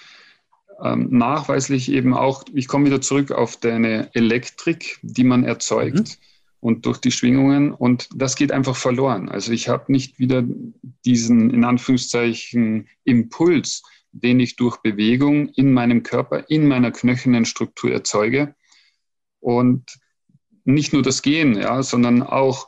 ähm, 0.84 1.08
nachweislich 1.12 1.92
eben 1.92 2.14
auch, 2.14 2.44
ich 2.54 2.68
komme 2.68 2.88
wieder 2.88 3.02
zurück 3.02 3.32
auf 3.32 3.58
deine 3.58 4.14
Elektrik, 4.14 5.00
die 5.04 5.24
man 5.24 5.44
erzeugt 5.44 5.96
mhm. 5.96 6.16
und 6.60 6.86
durch 6.86 6.98
die 6.98 7.12
Schwingungen 7.12 7.72
und 7.72 8.10
das 8.16 8.36
geht 8.36 8.52
einfach 8.52 8.76
verloren. 8.76 9.30
Also 9.30 9.52
ich 9.52 9.70
habe 9.70 9.92
nicht 9.92 10.20
wieder 10.20 10.44
diesen 11.06 11.52
in 11.52 11.64
Anführungszeichen 11.64 12.90
Impuls, 13.04 13.84
den 14.12 14.40
ich 14.40 14.56
durch 14.56 14.78
Bewegung 14.78 15.50
in 15.50 15.72
meinem 15.72 16.02
Körper, 16.04 16.50
in 16.50 16.68
meiner 16.68 16.92
knöchernen 16.92 17.46
Struktur 17.46 17.92
erzeuge. 17.92 18.56
Und 19.40 20.00
nicht 20.66 20.94
nur 20.94 21.04
das 21.04 21.22
Gehen, 21.22 21.56
ja, 21.56 21.84
sondern 21.84 22.24
auch 22.24 22.68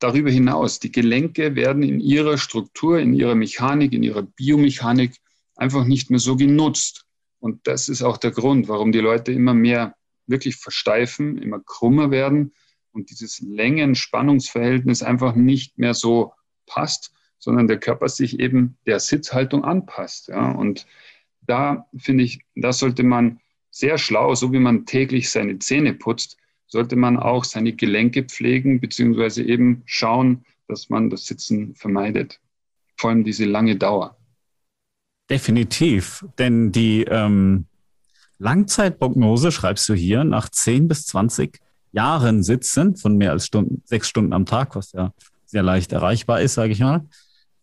darüber 0.00 0.30
hinaus. 0.30 0.80
Die 0.80 0.90
Gelenke 0.90 1.54
werden 1.54 1.82
in 1.82 2.00
ihrer 2.00 2.38
Struktur, 2.38 2.98
in 2.98 3.14
ihrer 3.14 3.34
Mechanik, 3.34 3.92
in 3.92 4.02
ihrer 4.02 4.22
Biomechanik 4.22 5.16
einfach 5.56 5.84
nicht 5.84 6.10
mehr 6.10 6.18
so 6.18 6.36
genutzt. 6.36 7.06
Und 7.38 7.66
das 7.66 7.88
ist 7.88 8.02
auch 8.02 8.16
der 8.16 8.32
Grund, 8.32 8.68
warum 8.68 8.92
die 8.92 9.00
Leute 9.00 9.32
immer 9.32 9.54
mehr 9.54 9.94
wirklich 10.26 10.56
versteifen, 10.56 11.38
immer 11.38 11.60
krummer 11.60 12.10
werden 12.10 12.52
und 12.92 13.10
dieses 13.10 13.40
Längen-Spannungsverhältnis 13.40 15.02
einfach 15.02 15.34
nicht 15.34 15.78
mehr 15.78 15.94
so 15.94 16.32
passt, 16.66 17.12
sondern 17.38 17.66
der 17.66 17.78
Körper 17.78 18.08
sich 18.08 18.38
eben 18.38 18.76
der 18.86 19.00
Sitzhaltung 19.00 19.64
anpasst. 19.64 20.28
Ja. 20.28 20.50
Und 20.52 20.86
da 21.40 21.88
finde 21.96 22.24
ich, 22.24 22.40
da 22.54 22.72
sollte 22.72 23.02
man 23.02 23.40
sehr 23.70 23.98
schlau, 23.98 24.34
so 24.34 24.52
wie 24.52 24.58
man 24.58 24.86
täglich 24.86 25.30
seine 25.30 25.58
Zähne 25.58 25.94
putzt, 25.94 26.36
sollte 26.70 26.96
man 26.96 27.18
auch 27.18 27.44
seine 27.44 27.72
Gelenke 27.74 28.24
pflegen, 28.24 28.80
beziehungsweise 28.80 29.42
eben 29.42 29.82
schauen, 29.84 30.44
dass 30.68 30.88
man 30.88 31.10
das 31.10 31.26
Sitzen 31.26 31.74
vermeidet. 31.74 32.40
Vor 32.96 33.10
allem 33.10 33.24
diese 33.24 33.44
lange 33.44 33.76
Dauer. 33.76 34.16
Definitiv, 35.28 36.24
denn 36.38 36.72
die 36.72 37.02
ähm, 37.04 37.66
Langzeitprognose 38.38 39.52
schreibst 39.52 39.88
du 39.88 39.94
hier 39.94 40.24
nach 40.24 40.48
10 40.48 40.88
bis 40.88 41.06
20 41.06 41.60
Jahren 41.92 42.42
Sitzen 42.42 42.96
von 42.96 43.16
mehr 43.16 43.32
als 43.32 43.46
Stunden, 43.46 43.82
sechs 43.84 44.08
Stunden 44.08 44.32
am 44.32 44.46
Tag, 44.46 44.76
was 44.76 44.92
ja 44.92 45.12
sehr 45.44 45.62
leicht 45.62 45.92
erreichbar 45.92 46.40
ist, 46.40 46.54
sage 46.54 46.72
ich 46.72 46.80
mal, 46.80 47.04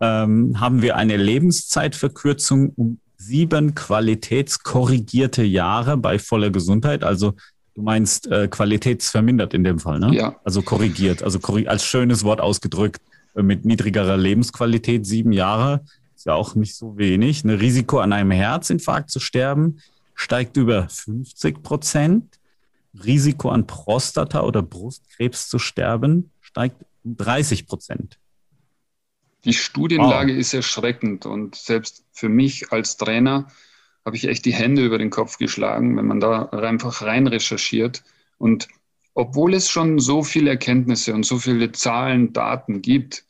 ähm, 0.02 0.60
haben 0.60 0.82
wir 0.82 0.98
eine 0.98 1.16
Lebenszeitverkürzung 1.16 2.72
um 2.76 3.00
sieben 3.16 3.74
qualitätskorrigierte 3.74 5.44
Jahre 5.44 5.98
bei 5.98 6.20
voller 6.20 6.52
Gesundheit. 6.52 7.04
Also 7.04 7.34
du 7.78 7.84
meinst 7.84 8.26
äh, 8.26 8.48
qualitätsvermindert 8.48 9.54
in 9.54 9.64
dem 9.64 9.78
Fall, 9.78 10.00
ne? 10.00 10.12
Ja. 10.12 10.36
Also 10.44 10.64
korrigiert, 10.64 11.22
also 11.22 11.40
korrig 11.40 11.70
als 11.70 11.86
schönes 11.86 12.24
Wort 12.24 12.42
ausgedrückt 12.42 13.02
äh, 13.36 13.44
mit 13.44 13.66
niedrigerer 13.66 14.18
Lebensqualität 14.18 15.06
sieben 15.06 15.32
Jahre 15.32 15.86
ist 16.16 16.26
ja 16.26 16.34
auch 16.34 16.56
nicht 16.56 16.76
so 16.76 16.98
wenig. 16.98 17.44
Ein 17.44 17.52
Risiko 17.52 18.00
an 18.00 18.14
einem 18.14 18.32
Herzinfarkt 18.32 19.12
zu 19.12 19.20
sterben 19.20 19.78
steigt 20.16 20.58
über 20.58 20.90
50 20.90 21.62
Prozent. 21.62 22.40
Risiko 23.06 23.50
an 23.50 23.68
Prostata- 23.68 24.42
oder 24.42 24.64
Brustkrebs 24.64 25.48
zu 25.48 25.60
sterben 25.60 26.32
steigt 26.42 26.84
um 27.04 27.16
30 27.16 27.68
Prozent. 27.68 28.18
Die 29.46 29.54
Studienlage 29.54 30.34
wow. 30.34 30.40
ist 30.40 30.56
erschreckend 30.56 31.28
und 31.28 31.54
selbst 31.54 32.04
für 32.12 32.28
mich 32.28 32.72
als 32.72 32.98
Trainer 32.98 33.50
habe 34.08 34.16
ich 34.16 34.26
echt 34.30 34.46
die 34.46 34.54
Hände 34.54 34.86
über 34.86 34.98
den 34.98 35.10
Kopf 35.10 35.38
geschlagen, 35.38 35.98
wenn 35.98 36.08
man 36.08 36.22
da 36.22 36.46
einfach 36.46 37.02
rein 37.02 37.28
recherchiert. 37.28 38.04
Und 38.38 38.70
obwohl 39.14 39.54
es 39.54 39.70
schon 39.70 40.00
so 40.00 40.24
viele 40.24 40.52
Erkenntnisse 40.52 41.14
und 41.14 41.26
so 41.26 41.40
viele 41.40 41.74
Zahlen, 41.74 42.32
Daten 42.32 42.82
gibt, 42.82 43.26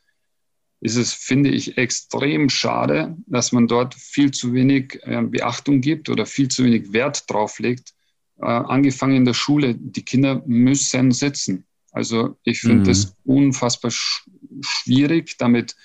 ist 0.80 0.96
es, 0.96 1.14
finde 1.14 1.50
ich, 1.50 1.80
extrem 1.80 2.48
schade, 2.50 3.18
dass 3.26 3.52
man 3.52 3.68
dort 3.68 3.96
viel 3.96 4.30
zu 4.30 4.54
wenig 4.54 5.00
äh, 5.02 5.24
Beachtung 5.24 5.82
gibt 5.82 6.10
oder 6.10 6.28
viel 6.28 6.48
zu 6.48 6.64
wenig 6.64 6.94
Wert 6.94 7.28
drauf 7.28 7.58
legt. 7.58 7.96
Äh, 8.40 8.46
angefangen 8.46 9.16
in 9.16 9.26
der 9.26 9.34
Schule, 9.34 9.74
die 9.74 10.06
Kinder 10.06 10.44
müssen 10.46 11.12
sitzen. 11.12 11.66
Also 11.92 12.38
ich 12.44 12.60
finde 12.62 12.92
es 12.92 13.16
mhm. 13.24 13.34
unfassbar 13.34 13.90
sch 13.90 14.30
schwierig, 14.62 15.38
damit, 15.40 15.76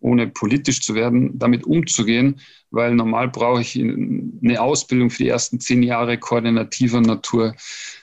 ohne 0.00 0.28
politisch 0.28 0.82
zu 0.82 0.94
werden, 0.94 1.38
damit 1.38 1.64
umzugehen, 1.64 2.40
weil 2.70 2.94
normal 2.94 3.28
brauche 3.28 3.60
ich 3.60 3.76
eine 3.76 4.60
Ausbildung 4.60 5.10
für 5.10 5.22
die 5.22 5.28
ersten 5.28 5.60
zehn 5.60 5.82
Jahre 5.82 6.18
koordinativer 6.18 7.00
Natur. 7.00 7.54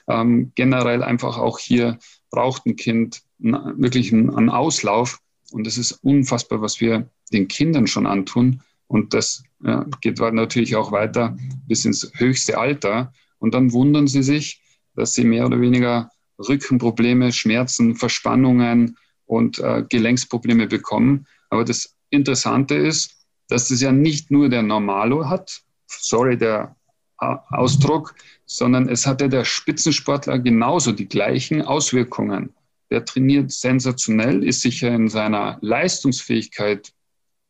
Ähm, 0.07 0.51
generell 0.55 1.03
einfach 1.03 1.37
auch 1.37 1.59
hier 1.59 1.99
braucht 2.31 2.65
ein 2.65 2.75
Kind 2.75 3.21
wirklich 3.39 4.11
einen 4.11 4.49
Auslauf 4.49 5.19
und 5.51 5.67
es 5.67 5.77
ist 5.77 5.91
unfassbar, 6.03 6.61
was 6.61 6.81
wir 6.81 7.09
den 7.31 7.47
Kindern 7.47 7.87
schon 7.87 8.07
antun. 8.07 8.61
Und 8.87 9.13
das 9.13 9.43
ja, 9.63 9.85
geht 10.01 10.19
natürlich 10.19 10.75
auch 10.75 10.91
weiter 10.91 11.37
bis 11.67 11.85
ins 11.85 12.11
höchste 12.15 12.57
Alter. 12.57 13.13
Und 13.37 13.53
dann 13.53 13.71
wundern 13.71 14.07
sie 14.07 14.23
sich, 14.23 14.61
dass 14.95 15.13
sie 15.13 15.23
mehr 15.23 15.45
oder 15.45 15.61
weniger 15.61 16.09
Rückenprobleme, 16.39 17.31
Schmerzen, 17.31 17.95
Verspannungen 17.95 18.97
und 19.25 19.59
äh, 19.59 19.83
Gelenksprobleme 19.87 20.67
bekommen. 20.67 21.27
Aber 21.53 21.63
das 21.63 21.95
Interessante 22.09 22.75
ist, 22.75 23.27
dass 23.47 23.67
das 23.69 23.81
ja 23.81 23.91
nicht 23.91 24.31
nur 24.31 24.49
der 24.49 24.63
Normalo 24.63 25.29
hat, 25.29 25.61
sorry 25.87 26.37
der 26.37 26.75
Ausdruck, 27.17 28.15
sondern 28.45 28.89
es 28.89 29.05
hat 29.05 29.21
ja 29.21 29.27
der 29.27 29.45
Spitzensportler 29.45 30.39
genauso 30.39 30.91
die 30.91 31.07
gleichen 31.07 31.61
Auswirkungen 31.61 32.53
der 32.93 33.05
trainiert 33.05 33.51
sensationell, 33.51 34.43
ist 34.43 34.61
sicher 34.61 34.93
in 34.93 35.09
seiner 35.09 35.57
Leistungsfähigkeit 35.61 36.93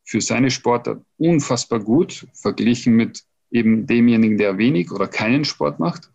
für 0.06 0.22
seine 0.22 0.50
Sportart 0.50 1.04
unfassbar 1.18 1.82
gut, 1.82 2.26
verglichen 2.34 2.96
mit 2.96 3.24
eben 3.52 3.86
demjenigen, 3.86 4.38
der 4.38 4.58
wenig 4.58 4.90
oder 4.92 5.06
keinen 5.06 5.44
Sport 5.44 5.82
macht. 5.82 6.10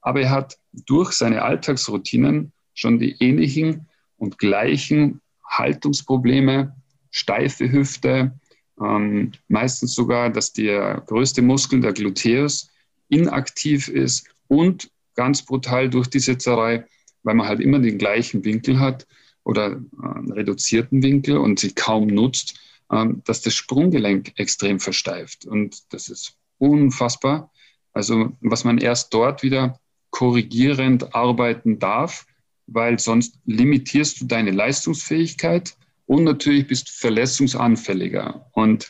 Aber 0.00 0.20
er 0.20 0.30
hat 0.30 0.58
durch 0.72 1.12
seine 1.12 1.42
Alltagsroutinen 1.42 2.52
schon 2.74 2.98
die 2.98 3.14
ähnlichen 3.20 3.86
und 4.16 4.36
gleichen 4.38 5.20
Haltungsprobleme, 5.48 6.74
steife 7.16 7.70
Hüfte, 7.70 8.38
ähm, 8.80 9.32
meistens 9.48 9.94
sogar, 9.94 10.30
dass 10.30 10.52
der 10.52 11.02
größte 11.06 11.42
Muskel, 11.42 11.80
der 11.80 11.92
Gluteus, 11.92 12.70
inaktiv 13.08 13.88
ist 13.88 14.28
und 14.48 14.90
ganz 15.14 15.42
brutal 15.42 15.88
durch 15.88 16.08
die 16.08 16.18
Sitzerei 16.18 16.84
weil 17.26 17.34
man 17.34 17.48
halt 17.48 17.60
immer 17.60 17.80
den 17.80 17.98
gleichen 17.98 18.44
Winkel 18.44 18.78
hat 18.78 19.06
oder 19.42 19.72
äh, 19.72 20.06
einen 20.06 20.32
reduzierten 20.32 21.02
Winkel 21.02 21.36
und 21.36 21.58
sie 21.58 21.74
kaum 21.74 22.06
nutzt, 22.06 22.58
ähm, 22.90 23.20
dass 23.24 23.42
das 23.42 23.54
Sprunggelenk 23.54 24.32
extrem 24.36 24.78
versteift. 24.78 25.44
Und 25.44 25.92
das 25.92 26.08
ist 26.08 26.36
unfassbar. 26.58 27.50
Also 27.92 28.32
was 28.40 28.62
man 28.64 28.78
erst 28.78 29.12
dort 29.12 29.42
wieder 29.42 29.80
korrigierend 30.10 31.14
arbeiten 31.14 31.80
darf, 31.80 32.26
weil 32.68 32.98
sonst 32.98 33.38
limitierst 33.44 34.20
du 34.20 34.26
deine 34.26 34.52
Leistungsfähigkeit 34.52 35.76
und 36.06 36.24
natürlich 36.24 36.66
bist 36.66 36.88
du 36.88 36.92
verletzungsanfälliger. 36.92 38.46
Und 38.52 38.88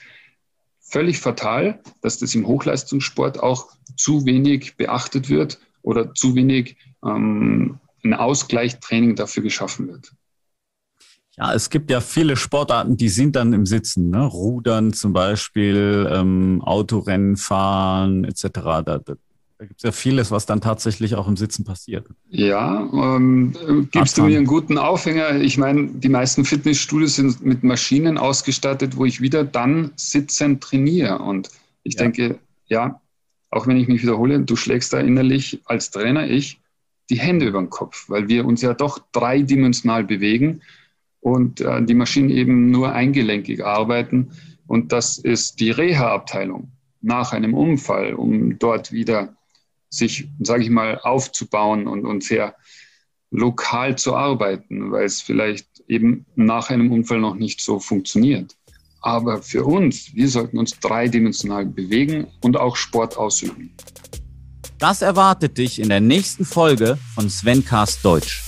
völlig 0.81 1.19
fatal, 1.19 1.81
dass 2.03 2.19
das 2.19 2.35
im 2.35 2.47
Hochleistungssport 2.47 3.41
auch 3.41 3.69
zu 3.97 4.25
wenig 4.25 4.77
beachtet 4.77 5.29
wird 5.29 5.59
oder 5.83 6.15
zu 6.15 6.35
wenig 6.35 6.77
ähm, 7.05 7.79
ein 8.05 8.15
Ausgleichstraining 8.15 9.17
dafür 9.17 9.43
geschaffen 9.43 9.89
wird. 9.89 10.13
Ja, 11.39 11.53
es 11.53 11.69
gibt 11.69 11.91
ja 11.91 12.01
viele 12.01 12.37
Sportarten, 12.37 12.97
die 12.97 13.11
sind 13.11 13.37
dann 13.37 13.53
im 13.53 13.67
Sitzen, 13.67 14.09
ne? 14.09 14.25
Rudern 14.25 14.95
zum 14.95 15.13
Beispiel, 15.13 16.09
ähm, 16.11 16.63
Autorennen 16.63 17.37
fahren 17.37 18.25
etc. 18.25 18.49
Da, 18.53 18.83
da, 18.83 19.15
da 19.59 19.64
gibt 19.64 19.81
es 19.81 19.85
ja 19.85 19.92
vieles, 19.92 20.31
was 20.31 20.45
dann 20.45 20.61
tatsächlich 20.61 21.14
auch 21.14 21.27
im 21.27 21.37
Sitzen 21.37 21.64
passiert. 21.64 22.07
Ja, 22.29 22.88
ähm, 22.92 23.55
gibst 23.90 24.19
du 24.19 24.25
mir 24.25 24.37
einen 24.37 24.47
guten 24.47 24.77
Aufhänger? 24.77 25.40
Ich 25.40 25.57
meine, 25.57 25.88
die 25.88 26.11
meisten 26.11 26.45
Fitnessstudios 26.45 27.16
sind 27.16 27.45
mit 27.45 27.64
Maschinen 27.64 28.19
ausgestattet, 28.19 28.97
wo 28.97 29.07
ich 29.07 29.23
wieder 29.23 29.45
dann 29.45 29.92
sitzend 29.97 30.62
trainiere. 30.62 31.21
Und 31.21 31.49
ich 31.85 31.95
ja. 31.95 32.03
denke, 32.03 32.38
ja, 32.66 33.01
auch 33.51 33.66
wenn 33.66 33.79
ich 33.79 33.88
mich 33.88 34.03
wiederhole, 34.03 34.40
du 34.40 34.57
schlägst 34.57 34.92
da 34.92 35.01
innerlich 35.01 35.61
als 35.64 35.90
Trainer, 35.90 36.29
ich, 36.29 36.61
die 37.09 37.19
Hände 37.19 37.47
über 37.47 37.61
den 37.61 37.71
Kopf, 37.71 38.11
weil 38.11 38.29
wir 38.29 38.45
uns 38.45 38.61
ja 38.61 38.75
doch 38.75 38.99
dreidimensional 39.12 40.05
bewegen 40.05 40.61
und 41.21 41.62
äh, 41.62 41.83
die 41.83 41.95
Maschinen 41.95 42.29
eben 42.29 42.71
nur 42.71 42.92
eingelenkig 42.92 43.64
arbeiten. 43.64 44.33
Und 44.66 44.92
das 44.92 45.16
ist 45.16 45.61
die 45.61 45.71
Reha-Abteilung 45.71 46.73
nach 47.01 47.33
einem 47.33 47.55
Unfall, 47.55 48.14
um 48.14 48.59
dort 48.59 48.92
wieder 48.92 49.35
sich, 49.90 50.29
sage 50.40 50.64
ich 50.64 50.70
mal, 50.70 50.99
aufzubauen 51.01 51.87
und, 51.87 52.05
und 52.05 52.25
sehr 52.25 52.55
lokal 53.31 53.96
zu 53.96 54.14
arbeiten, 54.14 54.92
weil 54.92 55.05
es 55.05 55.20
vielleicht 55.20 55.66
eben 55.88 56.27
nach 56.37 56.70
einem 56.70 56.92
Unfall 56.92 57.20
noch 57.20 57.35
nicht 57.35 57.61
so 57.61 57.79
funktioniert. 57.79 58.57
Aber 59.01 59.42
für 59.42 59.64
uns, 59.64 60.14
wir 60.14 60.29
sollten 60.29 60.59
uns 60.59 60.79
dreidimensional 60.81 61.66
bewegen 61.66 62.27
und 62.40 62.57
auch 62.57 62.77
Sport 62.77 63.16
ausüben. 63.16 63.75
Das 64.79 65.01
erwartet 65.01 65.57
dich 65.59 65.79
in 65.79 65.88
der 65.88 66.01
nächsten 66.01 66.44
Folge 66.44 66.99
von 67.14 67.31
Svencast 67.31 68.05
Deutsch. 68.05 68.42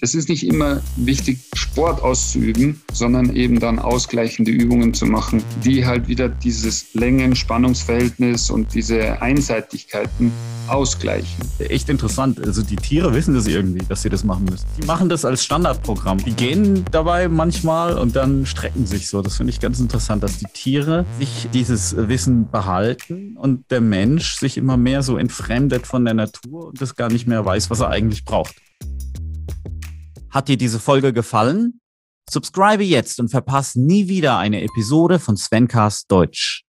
Es 0.00 0.14
ist 0.14 0.28
nicht 0.28 0.46
immer 0.46 0.82
wichtig, 0.96 1.38
Sport 1.78 2.02
auszuüben, 2.02 2.82
sondern 2.92 3.36
eben 3.36 3.60
dann 3.60 3.78
ausgleichende 3.78 4.50
Übungen 4.50 4.94
zu 4.94 5.06
machen, 5.06 5.44
die 5.64 5.86
halt 5.86 6.08
wieder 6.08 6.28
dieses 6.28 6.92
Längen-Spannungsverhältnis 6.94 8.50
und 8.50 8.74
diese 8.74 9.22
Einseitigkeiten 9.22 10.32
ausgleichen. 10.66 11.44
Echt 11.60 11.88
interessant. 11.88 12.44
Also 12.44 12.62
die 12.62 12.74
Tiere 12.74 13.14
wissen 13.14 13.32
das 13.34 13.46
irgendwie, 13.46 13.78
dass 13.88 14.02
sie 14.02 14.08
das 14.08 14.24
machen 14.24 14.46
müssen. 14.46 14.66
Die 14.82 14.86
machen 14.86 15.08
das 15.08 15.24
als 15.24 15.44
Standardprogramm. 15.44 16.18
Die 16.18 16.32
gehen 16.32 16.84
dabei 16.90 17.28
manchmal 17.28 17.96
und 17.96 18.16
dann 18.16 18.44
strecken 18.44 18.84
sich 18.84 19.08
so. 19.08 19.22
Das 19.22 19.36
finde 19.36 19.52
ich 19.52 19.60
ganz 19.60 19.78
interessant, 19.78 20.24
dass 20.24 20.38
die 20.38 20.48
Tiere 20.52 21.06
sich 21.20 21.46
dieses 21.54 21.94
Wissen 21.96 22.50
behalten 22.50 23.36
und 23.36 23.70
der 23.70 23.82
Mensch 23.82 24.34
sich 24.34 24.56
immer 24.56 24.76
mehr 24.76 25.04
so 25.04 25.16
entfremdet 25.16 25.86
von 25.86 26.04
der 26.04 26.14
Natur 26.14 26.66
und 26.66 26.82
das 26.82 26.96
gar 26.96 27.08
nicht 27.08 27.28
mehr 27.28 27.44
weiß, 27.44 27.70
was 27.70 27.78
er 27.78 27.90
eigentlich 27.90 28.24
braucht. 28.24 28.56
Hat 30.30 30.48
dir 30.48 30.58
diese 30.58 30.78
Folge 30.78 31.12
gefallen? 31.12 31.80
Subscribe 32.30 32.84
jetzt 32.84 33.20
und 33.20 33.30
verpasse 33.30 33.80
nie 33.80 34.08
wieder 34.08 34.36
eine 34.36 34.62
Episode 34.62 35.18
von 35.18 35.36
Svencast 35.36 36.10
Deutsch. 36.10 36.67